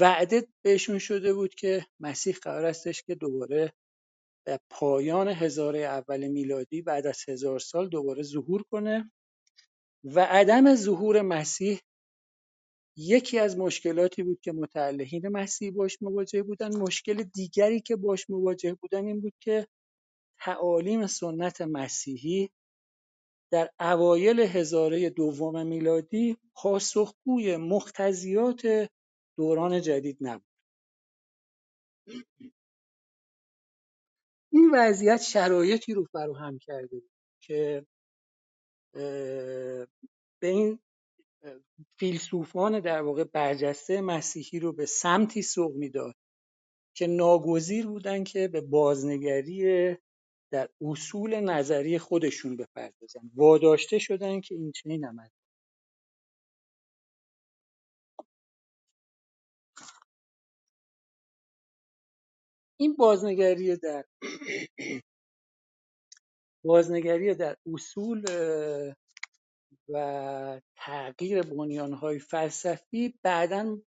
وعده 0.00 0.46
بهشون 0.62 0.98
شده 0.98 1.34
بود 1.34 1.54
که 1.54 1.86
مسیح 2.00 2.36
قرار 2.42 2.64
استش 2.64 3.02
که 3.02 3.14
دوباره 3.14 3.72
در 4.46 4.58
پایان 4.70 5.28
هزاره 5.28 5.78
اول 5.78 6.28
میلادی 6.28 6.82
بعد 6.82 7.06
از 7.06 7.24
هزار 7.28 7.58
سال 7.58 7.88
دوباره 7.88 8.22
ظهور 8.22 8.62
کنه 8.62 9.12
و 10.04 10.20
عدم 10.20 10.74
ظهور 10.74 11.22
مسیح 11.22 11.80
یکی 12.96 13.38
از 13.38 13.58
مشکلاتی 13.58 14.22
بود 14.22 14.40
که 14.40 14.52
متعلهین 14.52 15.28
مسیح 15.28 15.70
باش 15.70 16.02
مواجه 16.02 16.42
بودن. 16.42 16.76
مشکل 16.76 17.22
دیگری 17.22 17.80
که 17.80 17.96
باش 17.96 18.30
مواجه 18.30 18.74
بودن 18.74 19.06
این 19.06 19.20
بود 19.20 19.34
که 19.40 19.66
تعالیم 20.38 21.06
سنت 21.06 21.60
مسیحی 21.60 22.50
در 23.52 23.70
اوایل 23.80 24.40
هزاره 24.40 25.10
دوم 25.10 25.66
میلادی 25.66 26.36
پاسخگوی 26.54 27.56
مقتضیات 27.56 28.90
دوران 29.38 29.80
جدید 29.82 30.18
نبود. 30.20 30.46
این 34.52 34.70
وضعیت 34.74 35.22
شرایطی 35.22 35.94
رو 35.94 36.04
فراهم 36.04 36.58
کرده 36.58 37.00
بود 37.00 37.10
که 37.42 37.86
به 40.40 40.48
این 40.48 40.78
فیلسوفان 41.98 42.80
در 42.80 43.02
واقع 43.02 43.24
برجسته 43.24 44.00
مسیحی 44.00 44.58
رو 44.58 44.72
به 44.72 44.86
سمتی 44.86 45.42
سوق 45.42 45.76
می‌داد 45.76 46.14
که 46.96 47.06
ناگزیر 47.06 47.86
بودن 47.86 48.24
که 48.24 48.48
به 48.48 48.60
بازنگری 48.60 49.96
در 50.56 50.68
اصول 50.80 51.40
نظری 51.40 51.98
خودشون 51.98 52.56
بپردازن. 52.56 53.30
واداشته 53.34 53.98
شدن 53.98 54.40
که 54.40 54.54
این 54.54 54.72
چنین 54.72 55.04
عمل 55.04 55.28
این 62.76 62.96
بازنگری 62.96 63.76
در 63.76 64.04
بازنگری 66.64 67.34
در 67.34 67.56
اصول 67.74 68.24
و 69.88 70.60
تغییر 70.76 71.42
بنیانهای 71.42 72.18
فلسفی 72.18 73.18
بعدا 73.22 73.78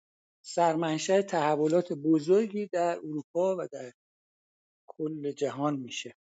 سرمنشأ 0.43 1.23
تحولات 1.23 1.93
بزرگی 1.93 2.67
در 2.67 2.97
اروپا 2.97 3.57
و 3.59 3.69
در 3.73 3.93
کل 4.87 5.33
جهان 5.33 5.77
میشه. 5.77 6.15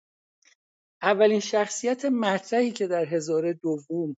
اولین 1.01 1.39
شخصیت 1.39 2.05
مطرحی 2.05 2.71
که 2.71 2.87
در 2.87 3.05
هزاره 3.05 3.53
دوم 3.53 4.15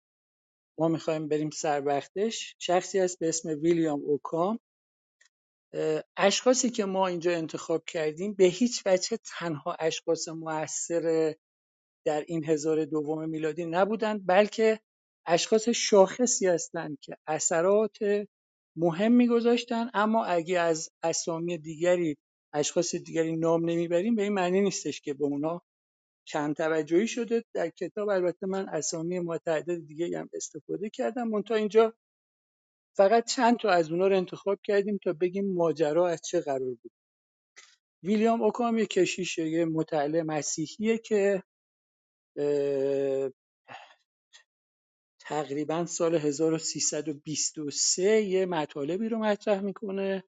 ما 0.80 0.88
می‌خوایم 0.88 1.28
بریم 1.28 1.50
سر 1.50 1.84
وقتش 1.86 2.56
شخصی 2.60 3.00
است 3.00 3.20
به 3.20 3.30
اسم 3.30 3.50
ویلیام 3.50 4.02
اوکام. 4.06 4.60
اشخاصی 6.18 6.70
که 6.70 6.86
ما 6.86 7.08
اینجا 7.08 7.32
انتخاب 7.32 7.84
کردیم 7.86 8.34
به 8.34 8.46
هیچ 8.46 8.84
وجه 8.86 9.18
تنها 9.40 9.78
اشخاص 9.80 10.28
موثر 10.28 11.36
در 12.06 12.26
این 12.28 12.46
هزار 12.46 12.86
دوم 12.86 13.30
میلادی 13.30 13.66
نبودند 13.66 14.28
بلکه 14.28 14.80
اشخاص 15.28 15.70
شاخصی 15.70 16.48
هستند 16.48 16.98
که 17.02 17.18
اثرات 17.28 17.98
مهمی 18.78 19.28
گذاشتن 19.28 19.90
اما 19.94 20.26
اگه 20.26 20.60
از 20.60 20.90
اسامی 21.04 21.58
دیگری 21.58 22.18
اشخاص 22.54 22.96
دیگری 22.96 23.38
نام 23.38 23.70
نمی‌بریم 23.70 24.16
به 24.16 24.24
این 24.24 24.34
معنی 24.34 24.62
نیستش 24.62 25.02
که 25.02 25.14
به 25.14 25.26
اونا 25.26 25.62
کم 26.28 26.54
توجهی 26.54 27.08
شده 27.08 27.44
در 27.54 27.70
کتاب. 27.70 28.10
البته 28.10 28.48
من 28.48 28.70
اسامی 28.70 29.20
متعدد 29.20 29.88
دیگه 29.88 30.20
هم 30.20 30.30
استفاده 30.34 30.90
کردم. 30.90 31.28
منتها 31.28 31.58
اینجا 31.58 31.94
فقط 32.98 33.26
چند 33.26 33.58
تا 33.58 33.70
از 33.70 33.92
اونا 33.92 34.08
رو 34.08 34.18
انتخاب 34.18 34.60
کردیم 34.64 35.00
تا 35.04 35.14
بگیم 35.14 35.54
ماجرا 35.54 36.08
از 36.10 36.22
چه 36.22 36.42
قرار 36.42 36.76
بود. 36.84 36.92
ویلیام 38.04 38.42
اوکام 38.44 38.78
یه 38.78 38.86
کشیش 38.86 39.38
یه 39.38 39.66
متعلم 39.66 40.26
مسیحیه 40.26 40.98
که 40.98 41.44
تقریبا 45.22 45.86
سال 45.86 46.16
1323 46.16 48.22
یه 48.22 48.46
مطالبی 48.46 49.10
رو 49.10 49.20
مطرح 49.20 49.62
می‌کنه. 49.62 50.24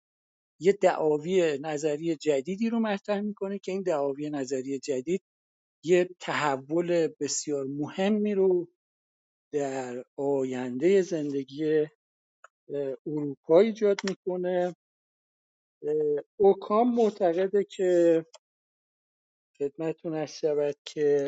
یه 0.59 0.73
دعاوی 0.73 1.57
نظری 1.61 2.15
جدیدی 2.15 2.69
رو 2.69 2.79
مطرح 2.79 3.21
می‌کنه 3.21 3.59
که 3.59 3.71
این 3.71 3.81
دعاوی 3.83 4.29
نظری 4.29 4.79
جدید 4.79 5.21
یه 5.83 6.09
تحول 6.19 7.07
بسیار 7.19 7.65
مهمی 7.65 8.33
رو 8.33 8.67
در 9.53 10.03
آینده 10.17 11.01
زندگی 11.01 11.87
اروپا 13.07 13.59
ایجاد 13.59 14.01
می‌کنه. 14.09 14.75
اوکام 16.37 16.95
معتقده 16.95 17.63
که 17.63 18.25
خدمتون 19.57 20.15
از 20.15 20.37
شود 20.37 20.75
که 20.85 21.25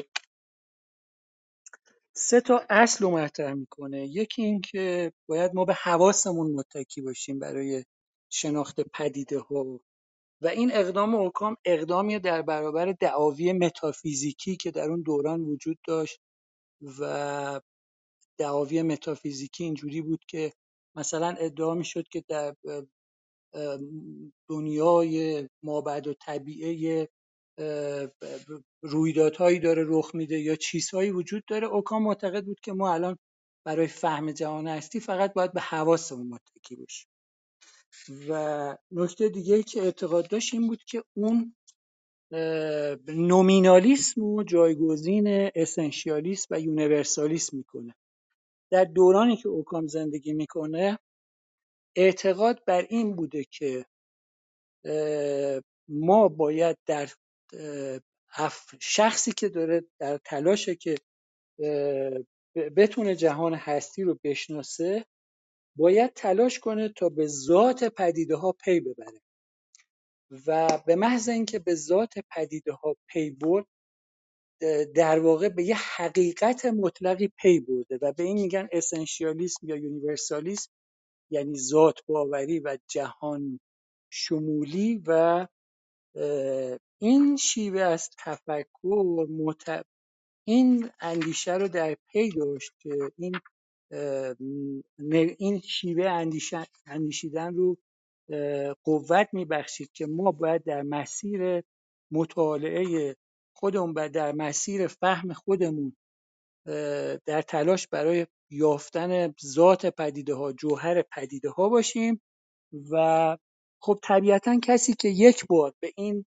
سه 2.15 2.41
تا 2.41 2.65
اصل 2.69 3.05
رو 3.05 3.11
مطرح 3.11 3.53
می‌کنه. 3.53 4.07
یکی 4.07 4.41
این 4.43 4.61
که 4.61 5.13
باید 5.29 5.55
ما 5.55 5.65
به 5.65 5.73
حواسمون 5.73 6.51
متکی 6.51 7.01
باشیم 7.01 7.39
برای 7.39 7.85
شناخت 8.29 8.81
پدیده 8.81 9.39
ها 9.39 9.79
و 10.41 10.47
این 10.47 10.71
اقدام 10.73 11.15
اوکام 11.15 11.57
اقدامی 11.65 12.19
در 12.19 12.41
برابر 12.41 12.91
دعاوی 12.91 13.53
متافیزیکی 13.53 14.55
که 14.57 14.71
در 14.71 14.89
اون 14.89 15.01
دوران 15.01 15.41
وجود 15.41 15.79
داشت 15.87 16.19
و 16.99 17.61
دعاوی 18.39 18.81
متافیزیکی 18.81 19.63
اینجوری 19.63 20.01
بود 20.01 20.25
که 20.27 20.53
مثلا 20.97 21.35
ادعا 21.39 21.75
می‌شد 21.75 22.07
که 22.07 22.23
در 22.29 22.55
دنیای 24.49 25.49
مابعد 25.63 26.07
و 26.07 26.13
طبیعه 26.13 27.09
رویدادهایی 28.83 29.59
داره 29.59 29.85
رخ 29.87 30.15
میده 30.15 30.39
یا 30.39 30.55
چیزهایی 30.55 31.11
وجود 31.11 31.43
داره 31.47 31.67
اوکان 31.67 32.03
معتقد 32.03 32.45
بود 32.45 32.59
که 32.59 32.73
ما 32.73 32.93
الان 32.93 33.17
برای 33.65 33.87
فهم 33.87 34.31
جهان 34.31 34.67
هستی 34.67 34.99
فقط 34.99 35.33
باید 35.33 35.53
به 35.53 35.61
حواسمون 35.61 36.27
متکی 36.27 36.75
باشیم. 36.75 37.10
و 38.29 38.77
نکته 38.91 39.29
دیگه 39.29 39.63
که 39.63 39.81
اعتقاد 39.81 40.29
داشت 40.29 40.53
این 40.53 40.67
بود 40.67 40.83
که 40.83 41.03
اون 41.13 41.55
نومینالیسم 43.07 44.23
و 44.23 44.43
جایگزین 44.43 45.49
اسنشیالیسم 45.55 46.47
و 46.51 46.59
یونیورسالیسم 46.59 47.57
می‌کنه. 47.57 47.95
در 48.71 48.83
دورانی 48.83 49.37
که 49.37 49.49
اوکام 49.49 49.87
زندگی 49.87 50.33
می‌کنه 50.33 50.99
اعتقاد 51.95 52.65
بر 52.65 52.85
این 52.89 53.15
بوده 53.15 53.43
که 53.43 53.85
ما 55.87 56.27
باید 56.27 56.77
در 56.85 57.09
شخصی 58.81 59.31
که 59.31 59.49
داره 59.49 59.83
در 59.99 60.17
تلاشه 60.17 60.75
که 60.75 60.97
بتونه 62.77 63.15
جهان 63.15 63.53
هستی 63.53 64.03
رو 64.03 64.19
بشناسه 64.23 65.05
باید 65.75 66.13
تلاش 66.13 66.59
کنه 66.59 66.89
تا 66.89 67.09
به 67.09 67.27
ذات 67.27 67.83
پدیده 67.83 68.35
ها 68.35 68.51
پی 68.51 68.79
ببره. 68.79 69.21
و 70.47 70.79
به 70.85 70.95
محض 70.95 71.29
اینکه 71.29 71.59
به 71.59 71.75
ذات 71.75 72.13
پدیده 72.35 72.73
ها 72.73 72.95
پی 73.07 73.31
برد 73.31 73.65
در 74.95 75.19
واقع 75.19 75.49
به 75.49 75.63
یه 75.63 75.75
حقیقت 75.75 76.65
مطلقی 76.65 77.27
پی 77.27 77.59
برده 77.59 77.99
و 78.01 78.13
به 78.13 78.23
این 78.23 78.41
میگن 78.41 78.67
essentialism 78.71 79.67
یا 79.67 79.75
universalism 79.75 80.71
یعنی 81.31 81.57
ذات 81.57 81.99
باوری 82.07 82.59
و 82.59 82.77
جهان 82.87 83.59
شمولی 84.11 85.03
و 85.07 85.47
این 87.01 87.37
شیوه 87.37 87.81
از 87.81 88.09
تفکر 88.17 89.27
این 90.47 90.89
اندیشه 90.99 91.53
رو 91.53 91.67
در 91.67 91.97
پی 92.07 92.29
داشت 92.29 92.71
که 92.79 93.11
این 93.17 93.31
این 95.37 95.59
شیوه 95.59 96.29
اندیشیدن 96.85 97.55
رو 97.55 97.77
قوت 98.83 99.29
میبخشید 99.33 99.91
که 99.93 100.05
ما 100.05 100.31
باید 100.31 100.63
در 100.63 100.81
مسیر 100.81 101.63
مطالعه 102.11 103.15
خودمون 103.55 103.93
و 103.95 104.09
در 104.09 104.31
مسیر 104.31 104.87
فهم 104.87 105.33
خودمون 105.33 105.95
در 107.25 107.41
تلاش 107.47 107.87
برای 107.87 108.27
یافتن 108.49 109.33
ذات 109.45 109.85
پدیده 109.85 110.33
ها 110.33 110.53
جوهر 110.53 111.01
پدیده 111.01 111.49
ها 111.49 111.69
باشیم 111.69 112.21
و 112.91 113.37
خب 113.81 113.99
طبیعتا 114.03 114.59
کسی 114.63 114.93
که 114.93 115.07
یک 115.07 115.45
بار 115.49 115.73
به 115.79 115.93
این 115.97 116.25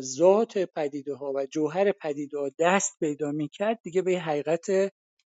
ذات 0.00 0.58
پدیده 0.58 1.14
ها 1.14 1.32
و 1.32 1.46
جوهر 1.46 1.92
پدیده 1.92 2.38
ها 2.38 2.50
دست 2.58 2.98
پیدا 3.00 3.32
می‌کرد 3.32 3.78
دیگه 3.82 4.02
به 4.02 4.18
حقیقت 4.18 4.92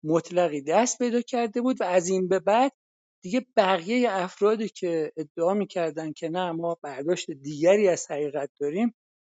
مطلقی 0.04 0.62
دست 0.62 0.98
پیدا 0.98 1.20
کرده 1.20 1.60
بود 1.60 1.80
و 1.80 1.84
از 1.84 2.08
این 2.08 2.28
به 2.28 2.38
بعد 2.38 2.72
دیگه 3.22 3.46
بقیه 3.56 4.08
افرادی 4.10 4.68
که 4.68 5.12
ادعا 5.16 5.54
می‌کردن 5.54 6.12
که 6.12 6.28
نه 6.28 6.52
ما 6.52 6.78
برداشت 6.82 7.30
دیگری 7.30 7.88
از 7.88 8.10
حقیقت 8.10 8.50
داریم 8.60 8.94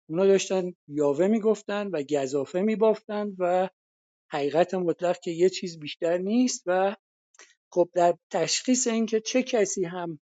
اونا 0.09 0.27
داشتن 0.27 0.75
یاوه 0.89 1.27
می‌گفتن 1.27 1.87
و 1.87 2.03
گذافه 2.03 2.61
میبافتن 2.61 3.35
و 3.39 3.69
حقیقت 4.33 4.75
مطلق 4.75 5.21
که 5.21 5.31
یه 5.31 5.51
چیز 5.51 5.79
بیشتر 5.79 6.19
نیست 6.19 6.63
و 6.67 6.97
خب 7.73 7.91
در 7.95 8.19
تشخیص 8.31 8.87
اینکه 8.87 9.21
چه 9.21 9.43
کسی 9.43 9.85
هم 9.85 10.21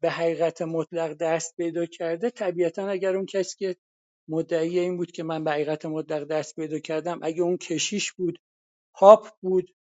به 0.00 0.10
حقیقت 0.10 0.62
مطلق 0.62 1.14
دست 1.14 1.56
پیدا 1.56 1.86
کرده 1.86 2.30
طبیعتا 2.30 2.88
اگر 2.88 3.16
اون 3.16 3.26
کسی 3.26 3.56
که 3.58 3.76
مدعی 4.28 4.78
این 4.78 4.96
بود 4.96 5.12
که 5.12 5.22
من 5.22 5.44
به 5.44 5.50
حقیقت 5.50 5.86
مطلق 5.86 6.24
دست 6.24 6.56
پیدا 6.56 6.78
کردم 6.78 7.20
اگه 7.22 7.42
اون 7.42 7.56
کشیش 7.56 8.12
بود 8.12 8.38
پاپ 8.96 9.28
بود 9.42 9.74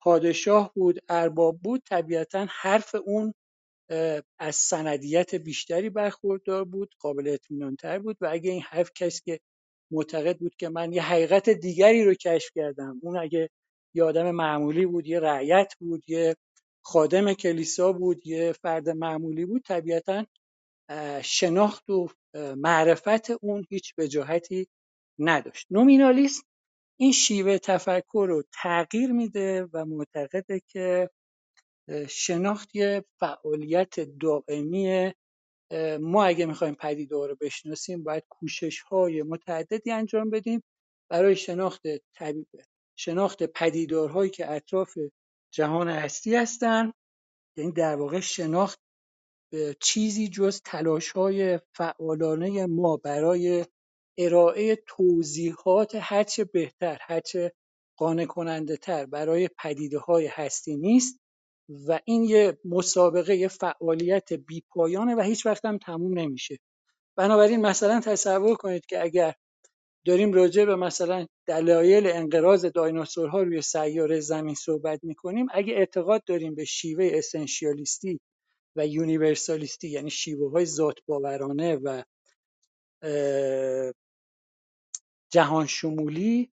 پادشاه 0.00 0.72
بود 0.74 0.98
ارباب 1.08 1.58
بود 1.62 1.82
طبیعتا 1.88 2.46
حرف 2.50 2.94
اون 3.04 3.34
از 4.38 4.56
سندیت 4.56 5.34
بیشتری 5.34 5.90
برخوردار 5.90 6.64
بود 6.64 6.94
قابل 7.00 7.28
اطمینان 7.28 7.76
تر 7.76 7.98
بود 7.98 8.16
و 8.20 8.28
اگه 8.32 8.50
این 8.50 8.62
حرف 8.62 8.90
کسی 8.94 9.22
که 9.24 9.40
معتقد 9.90 10.38
بود 10.38 10.56
که 10.56 10.68
من 10.68 10.92
یه 10.92 11.02
حقیقت 11.02 11.50
دیگری 11.50 12.04
رو 12.04 12.14
کشف 12.14 12.50
کردم 12.54 13.00
اون 13.02 13.18
اگه 13.18 13.50
یه 13.94 14.04
آدم 14.04 14.30
معمولی 14.30 14.86
بود 14.86 15.06
یه 15.06 15.20
رعیت 15.20 15.74
بود 15.80 16.04
یه 16.10 16.36
خادم 16.84 17.34
کلیسا 17.34 17.92
بود 17.92 18.26
یه 18.26 18.52
فرد 18.52 18.88
معمولی 18.88 19.46
بود 19.46 19.62
طبیعتا 19.62 20.26
شناخت 21.22 21.90
و 21.90 22.08
معرفت 22.56 23.30
اون 23.30 23.66
هیچ 23.70 23.94
وجاهتی 23.98 24.68
نداشت. 25.18 25.66
نومینالیسم 25.70 26.42
این 26.96 27.12
شیوه 27.12 27.58
تفکر 27.58 28.26
رو 28.28 28.42
تغییر 28.52 29.12
میده 29.12 29.68
و 29.72 29.84
معتقده 29.84 30.60
که 30.68 31.10
شناخت 32.08 32.76
یه 32.76 33.04
فعالیت 33.20 34.00
دائمی 34.00 35.12
ما 36.00 36.24
اگه 36.24 36.46
می‌خوایم 36.46 36.74
پدیده 36.74 37.16
رو 37.16 37.36
بشناسیم 37.40 38.02
باید 38.02 38.24
کوشش 38.28 38.80
های 38.80 39.22
متعددی 39.22 39.90
انجام 39.90 40.30
بدیم 40.30 40.62
برای 41.10 41.36
شناخت 41.36 41.82
طبیعه 42.14 42.64
شناخت 42.98 43.42
پدیدارهایی 43.42 44.30
که 44.30 44.50
اطراف 44.52 44.98
جهان 45.54 45.88
هستی 45.88 46.34
هستند 46.36 46.94
یعنی 47.56 47.72
در 47.72 47.96
واقع 47.96 48.20
شناخت 48.20 48.80
چیزی 49.80 50.28
جز 50.28 50.62
تلاش‌های 50.62 51.60
فعالانه 51.74 52.66
ما 52.66 52.96
برای 52.96 53.66
ارائه 54.18 54.78
توضیحات 54.86 55.92
هرچه 56.00 56.44
بهتر 56.44 56.98
هرچه 57.00 57.52
قانع 57.96 58.24
کننده 58.24 58.76
تر 58.76 59.06
برای 59.06 59.48
پدیده 59.58 59.98
های 59.98 60.26
هستی 60.26 60.76
نیست 60.76 61.20
و 61.88 62.00
این 62.04 62.24
یه 62.24 62.58
مسابقه 62.64 63.36
یه 63.36 63.48
فعالیت 63.48 64.32
بیپایانه 64.32 65.14
و 65.14 65.20
هیچ 65.20 65.46
وقت 65.46 65.64
هم 65.64 65.78
تموم 65.78 66.18
نمیشه. 66.18 66.58
بنابراین 67.16 67.60
مثلا 67.60 68.00
تصور 68.00 68.56
کنید 68.56 68.86
که 68.86 69.02
اگر 69.02 69.34
داریم 70.06 70.32
راجع 70.32 70.64
به 70.64 70.76
مثلا 70.76 71.26
دلایل 71.46 72.06
انقراض 72.06 72.66
دایناسورها 72.66 73.42
روی 73.42 73.62
سیاره 73.62 74.20
زمین 74.20 74.54
صحبت 74.54 75.00
می‌کنیم 75.04 75.46
اگه 75.50 75.74
اعتقاد 75.74 76.24
داریم 76.24 76.54
به 76.54 76.64
شیوه 76.64 77.10
اسنشیالیستی 77.14 78.20
و 78.76 78.86
یونیورسالیستی 78.86 79.88
یعنی 79.88 80.10
شیوه 80.10 80.50
های 80.50 80.66
ذات 80.66 80.96
باورانه 81.06 81.76
و 81.76 82.02
جهان 85.36 85.66
شمولی 85.66 86.50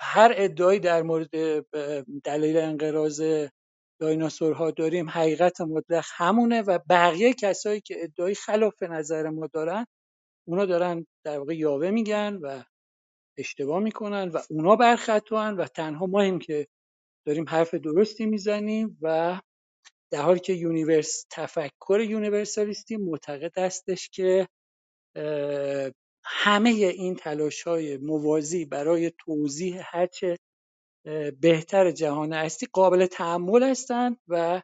هر 0.00 0.32
ادعایی 0.36 0.80
در 0.80 1.02
مورد 1.02 1.30
دلیل 2.24 2.56
انقراض 2.56 3.22
دایناسورها 4.00 4.70
داریم 4.70 5.10
حقیقت 5.10 5.60
مطلق 5.60 6.04
همونه 6.16 6.62
و 6.62 6.78
بقیه 6.90 7.34
کسایی 7.34 7.80
که 7.80 7.96
ادعای 8.04 8.34
خلاف 8.34 8.82
نظر 8.82 9.30
ما 9.30 9.46
دارن 9.46 9.86
اونا 10.48 10.66
دارن 10.66 11.06
در 11.24 11.38
واقع 11.38 11.56
یاوه 11.56 11.90
میگن 11.90 12.38
و 12.42 12.62
اشتباه 13.38 13.80
می‌کنن 13.82 14.28
و 14.28 14.38
اونا 14.50 14.76
برخطوان 14.76 15.56
و 15.56 15.66
تنها 15.66 16.06
ماییم 16.06 16.38
که 16.38 16.66
داریم 17.26 17.48
حرف 17.48 17.74
درستی 17.74 18.26
می‌زنیم 18.26 18.98
و 19.02 19.40
در 20.12 20.22
حالی 20.22 20.40
که 20.40 20.52
یونیورس 20.52 21.26
تفکر 21.30 22.00
یونیورسالیستی 22.00 22.96
معتقد 22.96 23.58
هستش 23.58 24.08
که 24.08 24.48
همه 26.24 26.70
این 26.70 27.14
تلاش 27.14 27.62
های 27.62 27.96
موازی 27.96 28.64
برای 28.64 29.12
توضیح 29.18 29.82
هرچه 29.84 30.38
بهتر 31.40 31.90
جهان 31.90 32.32
هستی 32.32 32.66
قابل 32.72 33.06
تحمل 33.06 33.62
هستند 33.62 34.16
و 34.28 34.62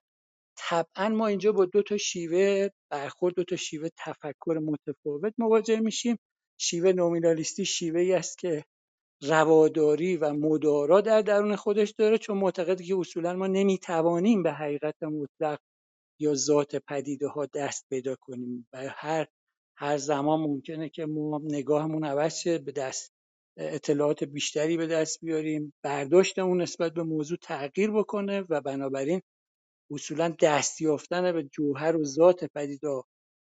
طبعا 0.59 1.09
ما 1.09 1.27
اینجا 1.27 1.53
با 1.53 1.65
دو 1.65 1.83
تا 1.83 1.97
شیوه 1.97 2.69
برخورد 2.91 3.35
دو 3.35 3.45
تا 3.45 3.57
شیوه 3.57 3.89
تفکر 3.99 4.59
متفاوت 4.63 5.35
مواجه 5.39 5.81
میشیم. 5.81 6.17
شیوه 6.61 6.93
نومینالیستی 6.93 7.65
شیوه 7.65 8.01
ای 8.01 8.13
است 8.13 8.39
که 8.39 8.65
رواداری 9.23 10.17
و 10.17 10.33
مدارا 10.33 11.01
در 11.01 11.23
درون 11.23 11.57
خودش 11.57 11.91
داره 11.91 12.19
چون 12.19 12.39
معتقده 12.39 12.85
که 12.85 12.97
اصولا 12.99 13.35
ما 13.35 13.47
نمی‌توانیم 13.47 14.43
به 14.43 14.53
حقیقت 14.53 15.03
مطلق 15.03 15.59
یا 16.21 16.35
ذات 16.35 16.77
پدیده 16.77 17.29
ها 17.29 17.47
دست 17.47 17.87
پیدا 17.91 18.17
کنیم. 18.21 18.69
و 18.73 18.89
هر 18.89 19.27
هر 19.81 19.97
زمان 19.99 20.41
ممکنه 20.41 20.89
که 20.89 21.07
ما 21.07 21.41
نگاهمون 21.45 22.05
عوض 22.05 22.39
شه 22.39 22.59
به 22.59 22.73
دست 22.73 23.13
اطلاعات 23.57 24.25
بیشتری 24.25 24.77
به 24.77 24.87
دست 24.87 25.21
بیاریم. 25.25 25.75
برداشتمون 25.83 26.63
نسبت 26.63 26.95
به 26.95 27.03
موضوع 27.03 27.39
تغییر 27.43 27.91
بکنه 27.91 28.45
و 28.49 28.61
بنابراین 28.61 29.23
اصولا 29.91 30.35
دست 30.43 30.81
یافتن 30.81 31.33
به 31.33 31.43
جوهر 31.43 31.97
و 31.97 32.05
ذات 32.05 32.45
پدیده 32.45 33.03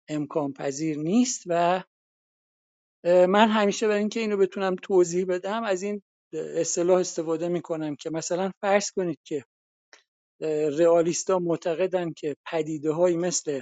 امکان 0.09 0.53
پذیر 0.53 0.97
نیست 0.97 1.43
و 1.45 1.84
من 3.05 3.49
همیشه 3.49 3.88
برای 3.88 3.99
اینکه 3.99 4.19
اینو 4.19 4.38
بتونم 4.38 4.75
توضیح 4.75 5.25
بدم 5.25 5.63
از 5.63 5.84
این 5.84 6.01
اصطلاح 6.34 6.99
استفاده 6.99 7.47
می‌کنم 7.47 7.95
که 7.95 8.09
مثلا 8.09 8.51
فرض 8.61 8.91
کنید 8.91 9.19
که 9.23 9.45
رئالیستا 10.79 11.39
معتقدن 11.39 12.13
که 12.13 12.36
پدیده 12.51 12.93
مثل 13.15 13.61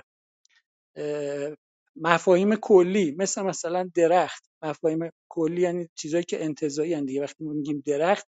مفاهیم 1.96 2.56
کلی 2.56 3.16
مثل 3.18 3.42
مثلا 3.42 3.90
درخت. 3.96 4.44
مفاهیم 4.64 5.10
کلی 5.30 5.62
یعنی 5.62 5.90
چیزایی 5.96 6.24
که 6.24 6.44
انتزاعی 6.44 7.02
دیگه 7.02 7.22
وقتی 7.22 7.44
ما 7.44 7.54
میگیم 7.54 7.84
درخت 7.86 8.28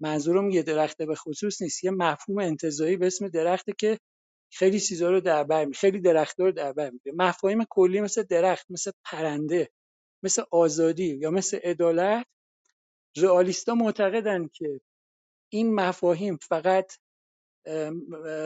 منظورم 0.00 0.50
یه 0.50 0.62
درخت 0.62 1.02
به 1.02 1.14
خصوص 1.14 1.62
نیست 1.62 1.84
یه 1.84 1.90
مفهوم 1.90 2.38
انتزاعی 2.38 2.96
به 2.96 3.06
اسم 3.06 3.28
درخته 3.28 3.72
که 3.78 3.98
خیلی 4.52 4.80
چیزا 4.80 5.10
رو 5.10 5.20
در 5.20 5.44
بر 5.44 5.70
خیلی 5.70 6.00
درختها 6.00 6.46
رو 6.46 6.52
در 6.52 6.72
بر 6.72 6.92
مفاهیم 7.14 7.64
کلی 7.70 8.00
مثل 8.00 8.22
درخت 8.22 8.66
مثل 8.70 8.90
پرنده 9.04 9.70
مثل 10.22 10.42
آزادی 10.50 11.16
یا 11.16 11.30
مثل 11.30 11.58
عدالت 11.64 12.26
رئالیستا 13.16 13.74
معتقدند 13.74 14.52
که 14.52 14.80
این 15.52 15.74
مفاهیم 15.74 16.36
فقط 16.36 16.92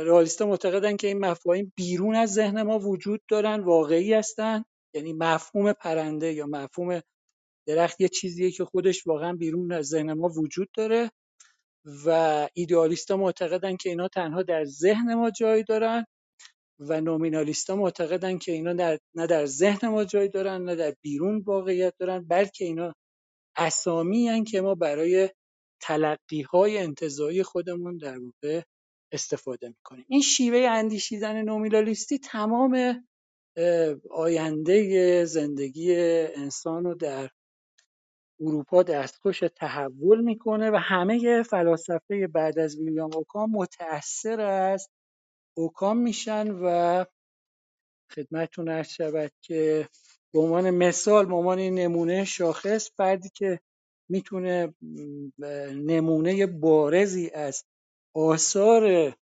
رئالیستا 0.06 0.46
معتقدند 0.46 0.96
که 0.96 1.06
این 1.06 1.18
مفاهیم 1.18 1.72
بیرون 1.76 2.14
از 2.14 2.32
ذهن 2.32 2.62
ما 2.62 2.78
وجود 2.78 3.20
دارن 3.28 3.60
واقعی 3.60 4.14
هستند 4.14 4.64
یعنی 4.94 5.12
مفهوم 5.12 5.72
پرنده 5.72 6.32
یا 6.32 6.46
مفهوم 6.46 7.00
درخت 7.66 8.00
یه 8.00 8.08
چیزیه 8.08 8.50
که 8.50 8.64
خودش 8.64 9.06
واقعا 9.06 9.32
بیرون 9.32 9.72
از 9.72 9.86
ذهن 9.86 10.12
ما 10.12 10.28
وجود 10.28 10.68
داره 10.76 11.10
و 12.06 12.48
ایدئالیستا 12.54 13.16
معتقدن 13.16 13.76
که 13.76 13.88
اینا 13.88 14.08
تنها 14.08 14.42
در 14.42 14.64
ذهن 14.64 15.14
ما 15.14 15.30
جای 15.30 15.62
دارن 15.62 16.04
و 16.78 17.00
نومینالیستا 17.00 17.76
معتقدن 17.76 18.38
که 18.38 18.52
اینا 18.52 18.72
در 18.72 18.98
نه 19.14 19.26
در 19.26 19.46
ذهن 19.46 19.88
ما 19.88 20.04
جای 20.04 20.28
دارن 20.28 20.62
نه 20.64 20.74
در 20.74 20.94
بیرون 21.02 21.42
واقعیت 21.46 21.94
دارن 21.98 22.24
بلکه 22.28 22.64
اینا 22.64 22.94
اسامی 23.56 24.28
هن 24.28 24.44
که 24.44 24.60
ما 24.60 24.74
برای 24.74 25.30
تلقی 25.82 26.42
های 26.42 26.78
انتزاعی 26.78 27.42
خودمون 27.42 27.96
در 27.96 28.18
واقع 28.18 28.62
استفاده 29.12 29.68
می‌کنیم. 29.68 30.04
این 30.08 30.20
شیوه 30.20 30.58
اندیشیدن 30.58 31.42
نومینالیستی 31.42 32.18
تمام 32.18 33.04
آینده 34.10 35.24
زندگی 35.24 35.96
انسان 36.36 36.84
رو 36.84 36.94
در 36.94 37.30
اروپا 38.40 38.82
دستخوش 38.82 39.42
تحول 39.56 40.20
می‌کنه 40.20 40.70
و 40.70 40.76
همه 40.76 41.42
فلاسفه 41.42 42.26
بعد 42.26 42.58
از 42.58 42.78
ویلیام 42.78 43.10
اوکام 43.14 43.50
متأثر 43.50 44.40
از 44.40 44.88
اوکام 45.56 45.96
میشن 45.98 46.50
و 46.50 47.04
خدمتتون 48.14 48.68
عرض 48.68 48.88
شود 48.88 49.32
که 49.42 49.88
به 50.34 50.40
عنوان 50.40 50.70
مثال 50.70 51.26
به 51.26 51.34
عنوان 51.34 51.58
نمونه 51.58 52.24
شاخص 52.24 52.90
فردی 52.96 53.30
که 53.34 53.60
می‌تونه 54.08 54.74
نمونه 55.74 56.46
بارزی 56.46 57.30
از 57.30 57.64
آثار 58.14 59.14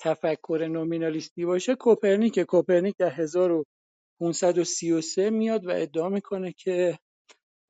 تفکر 0.00 0.68
نومینالیستی 0.72 1.44
باشه 1.44 1.74
کوپرنیک 1.74 2.40
کوپرنیک 2.40 2.94
در 2.98 3.10
1533 3.10 5.30
میاد 5.30 5.66
و 5.66 5.70
ادعا 5.70 6.08
می‌کنه 6.08 6.52
که 6.52 6.98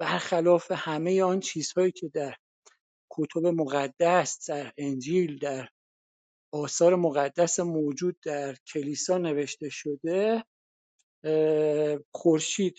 برخلاف 0.00 0.72
همه 0.74 1.22
آن 1.22 1.40
چیزهایی 1.40 1.92
که 1.92 2.08
در 2.08 2.34
کتب 3.10 3.46
مقدس 3.46 4.50
در 4.50 4.72
انجیل 4.78 5.38
در 5.38 5.68
آثار 6.52 6.96
مقدس 6.96 7.60
موجود 7.60 8.16
در 8.22 8.56
کلیسا 8.72 9.18
نوشته 9.18 9.68
شده 9.70 10.44
خورشید 12.14 12.76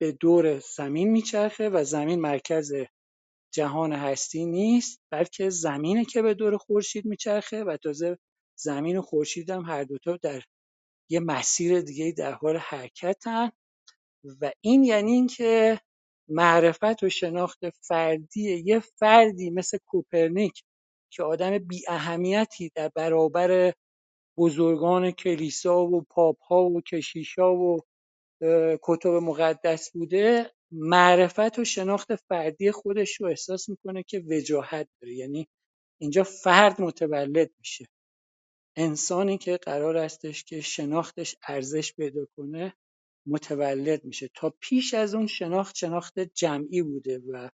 به 0.00 0.12
دور 0.20 0.58
زمین 0.58 1.10
میچرخه 1.10 1.68
و 1.68 1.84
زمین 1.84 2.20
مرکز 2.20 2.72
جهان 3.52 3.92
هستی 3.92 4.46
نیست 4.46 5.00
بلکه 5.12 5.50
زمینه 5.50 6.04
که 6.04 6.22
به 6.22 6.34
دور 6.34 6.56
خورشید 6.56 7.04
میچرخه 7.04 7.64
و 7.64 7.76
تازه 7.76 8.18
زمین 8.58 8.98
و 8.98 9.02
خورشید 9.02 9.50
هم 9.50 9.62
هر 9.62 9.84
دوتا 9.84 10.16
در 10.22 10.42
یه 11.10 11.20
مسیر 11.20 11.80
دیگه 11.80 12.12
در 12.12 12.32
حال 12.32 12.56
حرکتن. 12.56 13.50
و 14.40 14.52
این 14.60 14.84
یعنی 14.84 15.12
اینکه 15.12 15.80
معرفت 16.28 17.02
و 17.02 17.08
شناخت 17.08 17.58
فردی 17.82 18.62
یه 18.64 18.80
فردی 18.80 19.50
مثل 19.50 19.78
کوپرنیک 19.86 20.62
که 21.12 21.22
آدم 21.22 21.58
بی 21.58 21.82
اهمیتی 21.88 22.70
در 22.74 22.88
برابر 22.88 23.72
بزرگان 24.38 25.10
کلیسا 25.10 25.86
و 25.86 26.02
پاپ 26.10 26.42
ها 26.42 26.64
و 26.64 26.80
کشیشا 26.80 27.54
و 27.54 27.80
کتب 28.82 29.10
مقدس 29.10 29.92
بوده 29.92 30.52
معرفت 30.72 31.58
و 31.58 31.64
شناخت 31.64 32.16
فردی 32.16 32.72
خودش 32.72 33.20
رو 33.20 33.26
احساس 33.26 33.68
می‌کنه 33.68 34.02
که 34.02 34.24
وجاهت 34.30 34.88
داره. 35.02 35.14
یعنی 35.14 35.48
اینجا 36.00 36.24
فرد 36.24 36.80
متولد 36.80 37.50
میشه. 37.58 37.86
انسانی 38.76 39.38
که 39.38 39.56
قرار 39.56 39.96
استش 39.96 40.44
که 40.44 40.60
شناختش 40.60 41.36
ارزش 41.48 41.94
پیدا 41.94 42.26
کنه 42.36 42.74
متولد 43.26 44.04
میشه. 44.04 44.30
تا 44.34 44.54
پیش 44.60 44.94
از 44.94 45.14
اون 45.14 45.26
شناخت 45.26 45.76
شناخت 45.76 46.20
جمعی 46.20 46.82
بوده 46.82 47.18
و 47.18 47.48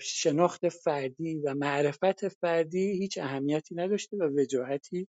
شناخت 0.00 0.68
فردی 0.68 1.38
و 1.38 1.54
معرفت 1.54 2.28
فردی 2.28 2.98
هیچ 2.98 3.18
اهمیتی 3.18 3.74
نداشته 3.74 4.16
و 4.16 4.40
وجاهتی 4.40 5.08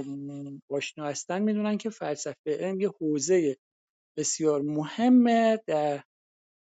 آشنا 0.69 1.05
هستن 1.05 1.41
می‌دونن 1.41 1.77
که 1.77 1.89
فلسفه 1.89 2.35
علم 2.47 2.81
یه 2.81 2.89
حوزه 2.89 3.57
بسیار 4.17 4.61
مهمه 4.61 5.59
در 5.67 6.03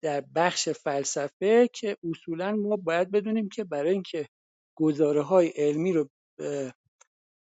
در 0.03 0.21
بخش 0.35 0.69
فلسفه 0.69 1.69
که 1.73 1.97
اصولا 2.11 2.51
ما 2.51 2.75
باید 2.75 3.11
بدونیم 3.11 3.49
که 3.49 3.63
برای 3.63 3.91
اینکه 3.91 4.27
گزاره 4.75 5.21
های 5.21 5.47
علمی 5.47 5.93
رو 5.93 6.09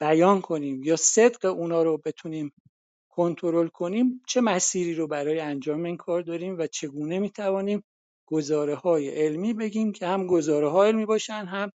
بیان 0.01 0.41
کنیم 0.41 0.83
یا 0.83 0.95
صدق 0.95 1.45
اونا 1.45 1.83
رو 1.83 1.97
بتونیم 2.05 2.51
کنترل 3.09 3.67
کنیم 3.67 4.21
چه 4.27 4.41
مسیری 4.41 4.93
رو 4.93 5.07
برای 5.07 5.39
انجام 5.39 5.83
این 5.83 5.97
کار 5.97 6.21
داریم 6.21 6.57
و 6.59 6.67
چگونه 6.67 7.19
می‌توانیم 7.19 7.83
گزاره 8.27 8.75
های 8.75 9.09
علمی 9.09 9.53
بگیم 9.53 9.91
که 9.91 10.07
هم 10.07 10.27
گزاره 10.27 10.69
های 10.69 10.89
علمی 10.89 11.05
باشن 11.05 11.45
هم 11.45 11.71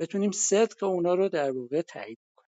بتونیم 0.00 0.30
صدق 0.30 0.84
اونا 0.84 1.14
رو 1.14 1.28
در 1.28 1.50
واقع 1.52 1.82
تایید 1.82 2.18
کنیم. 2.36 2.50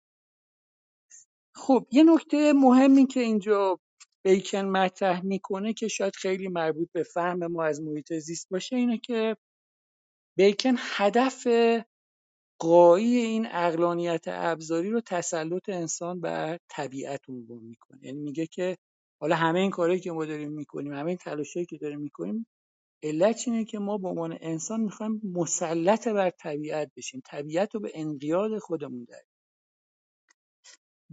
خب 1.55 1.87
یه 1.91 2.03
نکته 2.03 2.53
مهمی 2.53 3.07
که 3.07 3.19
اینجا 3.19 3.79
بیکن 4.25 4.65
مطرح 4.65 5.25
می‌کنه 5.25 5.73
که 5.73 5.87
شاید 5.87 6.15
خیلی 6.15 6.47
مربوط 6.47 6.89
به 6.93 7.03
فهم 7.03 7.47
ما 7.47 7.63
از 7.65 7.81
محیط 7.81 8.13
زیست 8.13 8.49
باشه 8.51 8.75
اینه 8.75 8.97
که 8.97 9.37
بیکن 10.37 10.75
هدف 10.77 11.47
قایی 12.59 13.17
این 13.17 13.47
اقلانیت 13.51 14.23
ابزاری 14.27 14.89
رو 14.89 15.01
تسلط 15.01 15.69
انسان 15.69 16.21
بر 16.21 16.59
طبیعت 16.69 17.21
عنوان 17.29 17.63
می‌کنه. 17.63 17.99
یعنی 18.05 18.19
میگه 18.19 18.47
که 18.47 18.77
حالا 19.21 19.35
همه 19.35 19.59
این 19.59 19.71
کارهایی 19.71 20.01
که 20.01 20.11
ما 20.11 20.25
داریم 20.25 20.51
می‌کنیم 20.51 20.93
همه 20.93 21.07
این 21.09 21.17
تلاشایی 21.17 21.65
که 21.65 21.77
داریم 21.77 21.99
می‌کنیم 22.01 22.47
علت 23.03 23.43
اینه 23.47 23.65
که 23.65 23.79
ما 23.79 23.97
به 23.97 24.07
عنوان 24.07 24.37
انسان 24.41 24.81
می‌خوایم 24.81 25.21
مسلط 25.23 26.07
بر 26.07 26.29
طبیعت 26.29 26.91
بشیم. 26.97 27.21
طبیعت 27.25 27.75
رو 27.75 27.81
به 27.81 27.91
انقیاد 27.95 28.59
خودمون 28.59 29.05
داریم 29.09 29.32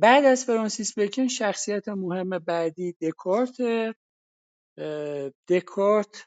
بعد 0.01 0.25
از 0.25 0.45
فرانسیس 0.45 0.99
بیکن 0.99 1.29
شخصیت 1.29 1.89
مهم 1.89 2.31
بعدی 2.31 2.93
دکارت 2.93 3.57
دکارت 5.49 6.27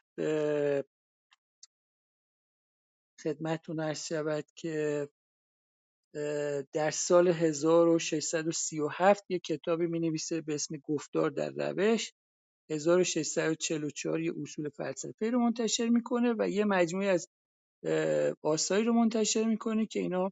خدمتتون 3.23 3.79
عرض 3.79 4.07
شود 4.07 4.45
که 4.55 5.09
در 6.73 6.91
سال 6.91 7.27
1637 7.27 9.31
یک 9.31 9.43
کتابی 9.43 9.87
می 9.87 9.99
نویسه 9.99 10.41
به 10.41 10.55
اسم 10.55 10.77
گفتار 10.77 11.29
در 11.29 11.51
روش. 11.51 12.13
1644 12.71 14.21
یه 14.21 14.33
اصول 14.41 14.69
فلسفه 14.69 15.29
رو 15.29 15.39
منتشر 15.39 15.89
می‌کنه 15.89 16.35
و 16.39 16.49
یه 16.49 16.65
مجموعه 16.65 17.07
از 17.07 17.27
آثاری 18.41 18.83
رو 18.83 18.93
منتشر 18.93 19.43
می‌کنه 19.43 19.85
که 19.85 19.99
اینا 19.99 20.31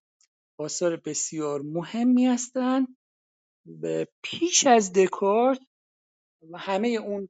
آثار 0.60 0.96
بسیار 0.96 1.62
مهمی 1.62 2.28
هستن. 2.28 2.88
پیش 4.24 4.68
از 4.68 4.94
دکارت 4.94 5.60
و 6.52 6.58
همه 6.58 6.88
اون 6.88 7.30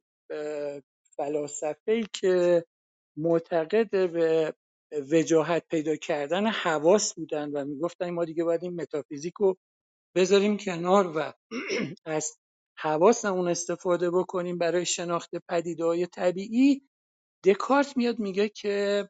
فلاسفه 1.17 2.03
که 2.13 2.65
معتقد 3.17 3.89
به 4.13 4.53
وجاهت 5.11 5.67
پیدا 5.69 5.95
کردن 5.95 6.47
حواس 6.47 7.13
بودن 7.13 7.51
و 7.51 7.65
می‌گفتن 7.65 8.09
ما 8.09 8.25
دیگه 8.25 8.43
باید 8.43 8.63
این 8.63 8.81
متافیزیک 8.81 9.33
رو 9.39 9.57
بذاریم 10.15 10.57
کنار 10.57 11.17
و 11.17 11.33
از 12.05 12.37
حواسمون 12.77 13.47
استفاده 13.47 14.11
بکنیم 14.11 14.57
برای 14.57 14.85
شناخت 14.85 15.31
پدیده‌های 15.49 16.07
طبیعی 16.07 16.89
دکارت 17.45 17.97
میاد 17.97 18.19
میگه 18.19 18.49
که 18.49 19.09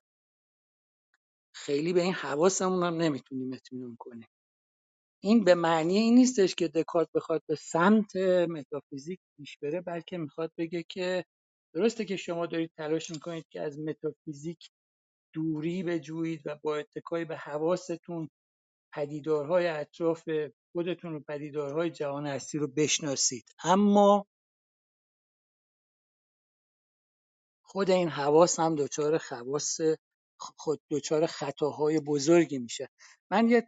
خیلی 1.56 1.94
به 1.94 2.02
این 2.02 2.14
حواسمون 2.14 2.84
هم 2.84 2.96
نمی‌تونیم 2.96 3.54
اطمینان 3.54 3.96
کنیم. 4.00 4.28
این 5.24 5.44
به 5.44 5.56
معنی 5.56 5.98
این 5.98 6.16
نیستش 6.16 6.56
که 6.56 6.68
دکارت 6.68 7.10
بخواد 7.14 7.44
به 7.48 7.56
سمت 7.56 8.16
متافیزیک 8.50 9.20
پیش 9.38 9.58
بره 9.58 9.82
بلکه 9.82 10.18
می‌خواد 10.18 10.52
بگه 10.58 10.84
که 10.84 11.26
درسته 11.76 12.06
که 12.06 12.18
شما 12.18 12.46
دارید 12.46 12.72
تلاش 12.78 13.12
می‌کنید 13.12 13.46
که 13.50 13.62
از 13.62 13.80
متافیزیک 13.80 14.70
دوری 15.34 15.84
بجویید 15.84 16.42
و 16.46 16.60
با 16.64 16.78
اتکای 16.78 17.26
به 17.26 17.38
حواستون 17.38 18.30
پدیدارهای 18.94 19.68
اطراف 19.68 20.30
خودتون 20.72 21.16
و 21.16 21.20
پدیدارهای 21.20 21.90
جهان 21.90 22.28
هستی 22.28 22.58
رو 22.58 22.68
بشناسید. 22.68 23.46
اما 23.64 24.26
خود 27.64 27.92
این 27.92 28.10
حواس 28.10 28.60
هم 28.60 28.76
دچار 28.76 29.18
خواص 29.18 29.82
خود 30.40 30.82
دچار 30.92 31.26
خطاهای 31.26 32.00
بزرگی 32.00 32.60
میشه. 32.60 32.90
من 33.32 33.50
یه 33.50 33.68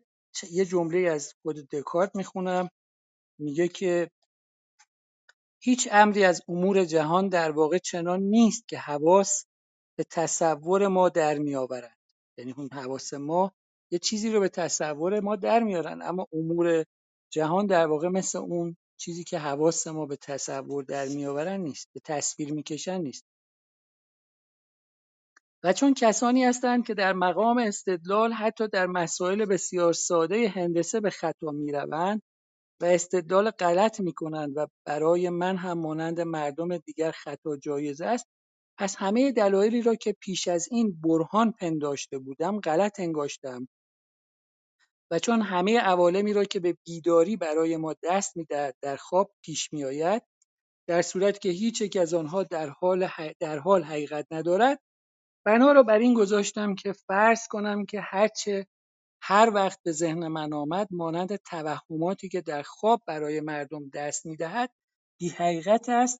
یه 0.51 0.65
جمله 0.65 1.09
از 1.09 1.33
خود 1.41 1.55
دکارت 1.69 2.15
می‌خونم. 2.15 2.69
میگه 3.39 3.67
که 3.67 4.11
هیچ 5.61 5.87
امری 5.91 6.23
از 6.23 6.41
امور 6.47 6.85
جهان 6.85 7.29
در 7.29 7.51
واقع 7.51 7.77
چنان 7.77 8.19
نیست 8.21 8.67
که 8.67 8.77
حواس 8.77 9.45
به 9.97 10.03
تصور 10.03 10.87
ما 10.87 11.09
در 11.09 11.37
میآورند. 11.37 11.97
یعنی 12.37 12.53
اون 12.57 12.69
حواس 12.73 13.13
ما 13.13 13.51
یه 13.91 13.99
چیزی 13.99 14.29
رو 14.31 14.39
به 14.39 14.49
تصور 14.49 15.19
ما 15.19 15.35
در 15.35 15.63
میارن 15.63 16.01
اما 16.01 16.27
امور 16.33 16.85
جهان 17.33 17.65
در 17.67 17.87
واقع 17.87 18.07
مثل 18.07 18.37
اون 18.37 18.77
چیزی 18.97 19.23
که 19.23 19.39
حواس 19.39 19.87
ما 19.87 20.05
به 20.05 20.15
تصور 20.15 20.83
در 20.83 21.07
میآورن 21.07 21.59
نیست 21.61 21.89
به 21.93 21.99
تصویر 21.99 22.53
می‌کشن 22.53 23.01
نیست. 23.01 23.25
و 25.63 25.73
چون 25.73 25.93
کسانی 25.93 26.43
هستند 26.43 26.85
که 26.85 26.93
در 26.93 27.13
مقام 27.13 27.57
استدلال 27.57 28.33
حتی 28.33 28.67
در 28.67 28.87
مسائل 28.87 29.45
بسیار 29.45 29.93
ساده 29.93 30.49
هندسه 30.49 30.99
به 30.99 31.09
خطا 31.09 31.51
می‌روند 31.51 32.21
و 32.81 32.85
استدلال 32.85 33.49
غلط 33.51 33.99
می‌کنند 33.99 34.53
و 34.55 34.67
برای 34.85 35.29
من 35.29 35.57
هم 35.57 35.79
مانند 35.79 36.21
مردم 36.21 36.77
دیگر 36.77 37.11
خطا 37.11 37.57
جایز 37.57 38.01
است 38.01 38.25
پس 38.79 38.95
همه 38.95 39.31
دلایلی 39.31 39.81
را 39.81 39.95
که 39.95 40.15
پیش 40.21 40.47
از 40.47 40.67
این 40.71 41.01
برهان 41.01 41.51
پنداشته 41.51 42.19
بودم 42.19 42.59
غلط 42.59 42.99
انگاشتم. 42.99 43.67
و 45.11 45.19
چون 45.19 45.41
همه 45.41 45.79
عوالمی 45.79 46.33
را 46.33 46.43
که 46.43 46.59
به 46.59 46.77
بیداری 46.85 47.37
برای 47.37 47.77
ما 47.77 47.95
دست 48.03 48.37
می‌دهد 48.37 48.75
در 48.81 48.95
خواب 48.95 49.31
پیش 49.45 49.73
میآید 49.73 50.23
در 50.87 51.01
صورتی 51.01 51.39
که 51.39 51.49
هیچ 51.49 51.81
یک 51.81 51.97
از 51.97 52.13
آنها 52.13 52.43
در 52.43 52.69
حال, 52.69 53.09
در 53.39 53.57
حال 53.57 53.83
حقیقت 53.83 54.27
ندارد 54.31 54.79
بنا 55.45 55.71
را 55.71 55.83
بر 55.83 55.99
این 55.99 56.13
گذاشتم 56.13 56.75
که 56.75 56.93
فرض 56.93 57.47
کنم 57.47 57.85
که 57.85 58.01
هرچه 58.01 58.67
هر 59.21 59.51
وقت 59.53 59.79
به 59.83 59.91
ذهن 59.91 60.27
من 60.27 60.53
آمد 60.53 60.87
مانند 60.91 61.35
توهماتی 61.35 62.29
که 62.29 62.41
در 62.41 62.61
خواب 62.61 63.01
برای 63.07 63.41
مردم 63.41 63.89
دست 63.89 64.25
می‌دهد 64.25 64.71
بی 65.19 65.29
حقیقت 65.29 65.89
است. 65.89 66.19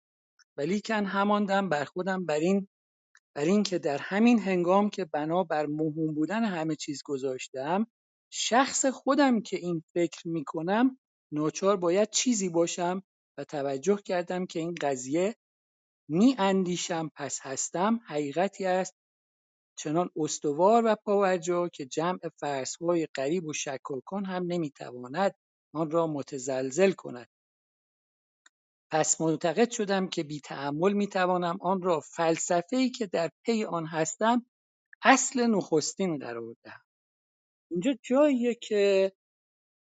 ولیکن 0.57 1.05
همان 1.05 1.45
دم 1.45 1.69
بر 1.69 1.85
خودم 1.85 2.25
بر 2.25 2.39
این 2.39 2.67
بر 3.35 3.45
اینکه 3.45 3.79
در 3.79 3.97
همین 3.97 4.39
هنگام 4.39 4.89
که 4.89 5.05
بنا 5.05 5.43
بر 5.43 5.65
موهوم 5.65 6.13
بودن 6.13 6.43
همه 6.43 6.75
چیز 6.75 7.03
گذاشتم 7.05 7.87
شخص 8.33 8.85
خودم 8.85 9.41
که 9.41 9.57
این 9.57 9.83
فکر 9.93 10.27
می‌کنم 10.27 10.99
ناچار 11.33 11.77
باید 11.77 12.09
چیزی 12.09 12.49
باشم 12.49 13.03
و 13.37 13.43
توجه 13.43 13.97
کردم 14.05 14.45
که 14.45 14.59
این 14.59 14.75
قضیه 14.81 15.35
می 16.09 16.35
اندیشم 16.39 17.11
پس 17.15 17.39
هستم 17.41 17.99
حقیقتی 18.07 18.65
است. 18.65 18.95
چنان 19.75 20.09
استوار 20.15 20.83
و 20.85 20.95
پاورجا 20.95 21.67
که 21.67 21.85
جمع 21.85 22.19
فرضهای 22.39 23.07
غریب 23.15 23.45
و 23.45 23.53
شکاکان 23.53 24.25
هم 24.25 24.43
نمی‌تواند 24.47 25.35
آن 25.73 25.91
را 25.91 26.07
متزلزل 26.07 26.91
کند. 26.91 27.27
پس 28.91 29.21
معتقد 29.21 29.71
شدم 29.71 30.07
که 30.07 30.23
بی 30.23 30.39
تأمل 30.39 30.93
می 30.93 31.07
توانم 31.07 31.57
آن 31.61 31.81
را 31.81 31.99
فلسفه‌ای 31.99 32.89
که 32.89 33.07
در 33.07 33.29
پی 33.45 33.63
آن 33.63 33.85
هستم 33.85 34.45
اصل 35.03 35.47
نخستین 35.47 36.17
قرار 36.17 36.55
دهم 36.63 36.81
اینجا 37.71 37.93
جاییه 38.03 38.55
که 38.55 39.13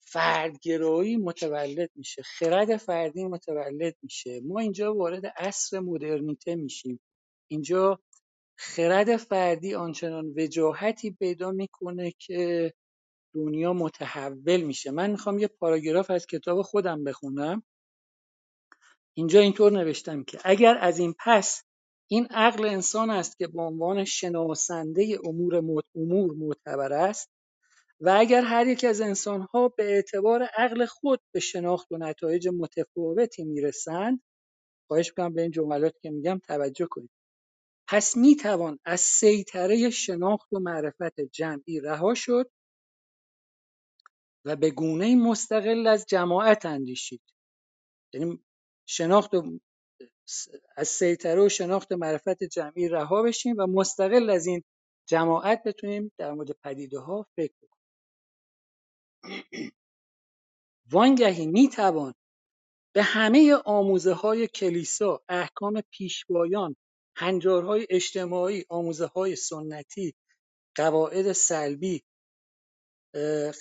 فردگرایی 0.06 1.18
متولد 1.18 1.90
میشه 1.96 2.22
خرد 2.24 2.78
فردی 2.78 3.24
متولد 3.24 3.96
میشه. 4.02 4.42
ما 4.44 4.60
اینجا 4.60 4.94
وارد 4.96 5.26
عصر 5.26 5.80
مدرنیته 5.80 6.56
میشیم. 6.56 7.00
اینجا 7.52 8.00
خرد 8.56 9.18
فردی 9.18 9.76
آنچنان 9.76 10.34
وجاهتی 10.38 11.12
پیدا 11.12 11.52
می‌کنه 11.52 12.12
که 12.20 12.74
دنیا 13.36 13.74
متحول 13.74 14.62
میشه. 14.62 14.92
من 14.92 15.12
می‌خوام 15.12 15.40
یه 15.40 15.48
پاراگراف 15.48 16.12
از 16.12 16.26
کتاب 16.26 16.62
خودم 16.62 17.04
بخونم. 17.04 17.64
اینجا 19.18 19.40
اینطور 19.40 19.72
نوشتم 19.72 20.24
که 20.24 20.40
اگر 20.44 20.78
از 20.82 21.00
این 21.00 21.16
پس 21.26 21.64
این 22.12 22.26
عقل 22.26 22.66
انسان 22.66 23.10
است 23.10 23.38
که 23.38 23.48
به 23.48 23.62
عنوان 23.62 24.06
شناسنده 24.06 25.20
امور 25.24 25.56
امور 25.96 26.34
معتبر 26.36 26.94
است 26.94 27.30
و 28.02 28.16
اگر 28.20 28.42
هر 28.44 28.68
یک 28.68 28.84
از 28.84 29.02
انسانها 29.02 29.68
به 29.78 29.84
اعتبار 29.86 30.44
عقل 30.44 30.86
خود 30.86 31.22
به 31.34 31.40
شناخت 31.40 31.92
و 31.92 31.98
نتایج 31.98 32.48
متفاوتی 32.48 33.44
می‌رسند 33.44 34.22
خواهش 34.88 35.10
می‌کنم 35.10 35.34
به 35.34 35.42
این 35.42 35.52
جملات 35.52 35.96
که 36.02 36.10
میگم 36.12 36.40
توجه 36.48 36.88
کنید. 36.92 37.23
پس 37.88 38.18
می‌توان 38.18 38.80
از 38.86 39.02
سیطره 39.02 39.90
شناخت 39.90 40.54
و 40.54 40.60
معرفت 40.60 41.22
جمعی 41.22 41.80
رها 41.80 42.14
شد 42.14 42.52
و 44.46 44.56
به 44.56 44.72
گونه 44.72 45.16
مستقل 45.16 45.88
از 45.88 46.06
جماعت 46.10 46.66
اندیشید. 46.66 47.22
یعنی 48.14 48.44
شناخت 48.86 49.34
و 49.34 49.60
از 50.78 50.88
سیطره 50.88 51.46
و 51.46 51.50
شناخت 51.50 51.92
معرفت 51.92 52.44
جمعی 52.44 52.90
رها 52.90 53.24
بشیم 53.24 53.56
و 53.60 53.68
مستقل 53.68 54.30
از 54.30 54.48
این 54.48 54.64
جماعت 55.08 55.64
بتونیم 55.64 56.12
در 56.18 56.34
مورد 56.34 56.52
پدیده 56.52 57.00
ها 57.00 57.28
فکر 57.36 57.54
کنیم 57.62 57.72
وانگهی 60.92 61.48
می‌توان 61.48 62.14
به 62.96 63.04
همه 63.04 63.56
آموزه 63.66 64.14
های 64.14 64.48
کلیسا 64.48 65.24
احکام 65.30 65.84
پیشوایان 65.92 66.76
هنجارهای 67.16 67.88
اجتماعی 67.90 68.66
آموزه 68.70 69.06
های 69.06 69.36
سنتی 69.36 70.14
قواعد 70.76 71.32
سلبی 71.32 72.04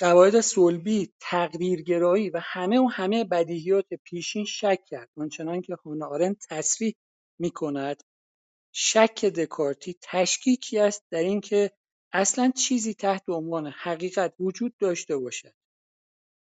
قواعد 0.00 0.40
صلبی 0.40 1.12
تقدیرگرایی 1.20 2.30
و 2.30 2.40
همه 2.42 2.80
و 2.80 2.86
همه 2.86 3.24
بدیهیات 3.24 3.86
پیشین 4.05 4.44
شک 4.44 4.78
کرد. 4.86 5.11
آنچنان 5.16 5.61
که 5.61 5.74
هانا 5.74 6.07
آرنت 6.07 6.46
تصریح 6.50 6.94
می 7.38 7.50
کند 7.50 8.03
شک 8.72 9.24
دکارتی 9.24 9.98
تشکیکی 10.03 10.78
است 10.78 11.05
در 11.11 11.18
اینکه 11.18 11.70
اصلا 12.12 12.53
چیزی 12.57 12.94
تحت 12.94 13.28
عنوان 13.28 13.66
حقیقت 13.66 14.34
وجود 14.40 14.76
داشته 14.78 15.16
باشد 15.16 15.55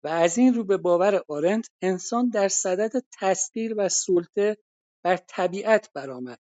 و 0.04 0.08
از 0.08 0.38
این 0.38 0.54
رو 0.54 0.64
به 0.64 0.78
باور 0.78 1.24
آرنت 1.28 1.70
انسان 1.82 2.30
در 2.30 2.48
صدد 2.48 2.92
تسخیر 3.20 3.74
و 3.78 3.90
سلطه 3.90 4.58
بر 5.04 5.18
طبیعت 5.18 5.94
برآمد. 5.94 6.40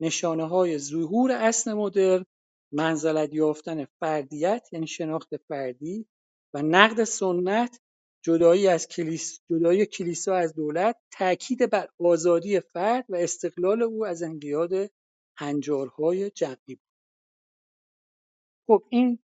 نشانه 0.00 0.48
های 0.48 0.78
ظهور 0.78 1.32
اصل 1.32 1.72
مدرن 1.72 2.24
منزلت 2.72 3.34
یافتن 3.34 3.84
فردیت 3.84 4.68
یعنی 4.72 4.86
شناخت 4.86 5.36
فردی 5.36 6.06
و 6.54 6.62
نقد 6.62 7.04
سنت 7.04 7.80
جدایی 8.24 8.68
از 8.68 8.88
کلیس... 8.88 9.40
جدایی 9.50 9.86
کلیسا 9.86 10.34
از 10.34 10.54
دولت 10.54 10.96
تاکید 11.12 11.70
بر 11.70 11.88
آزادی 11.98 12.60
فرد 12.60 13.04
و 13.08 13.16
استقلال 13.16 13.82
او 13.82 14.06
از 14.06 14.22
انقیاد 14.22 14.90
هنجارهای 15.38 16.30
جمعی 16.30 16.78
خب 18.66 18.82
این 18.90 19.18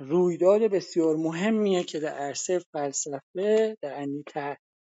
رویداد 0.00 0.62
بسیار 0.62 1.16
مهمیه 1.16 1.84
که 1.84 2.00
در 2.00 2.14
عرصه 2.14 2.58
فلسفه 2.58 3.78
در 3.82 4.06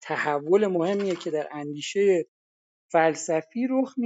تحول 0.01 0.67
مهمیه 0.67 1.15
که 1.15 1.31
در 1.31 1.49
اندیشه 1.51 2.25
فلسفی 2.91 3.67
رخ 3.69 3.93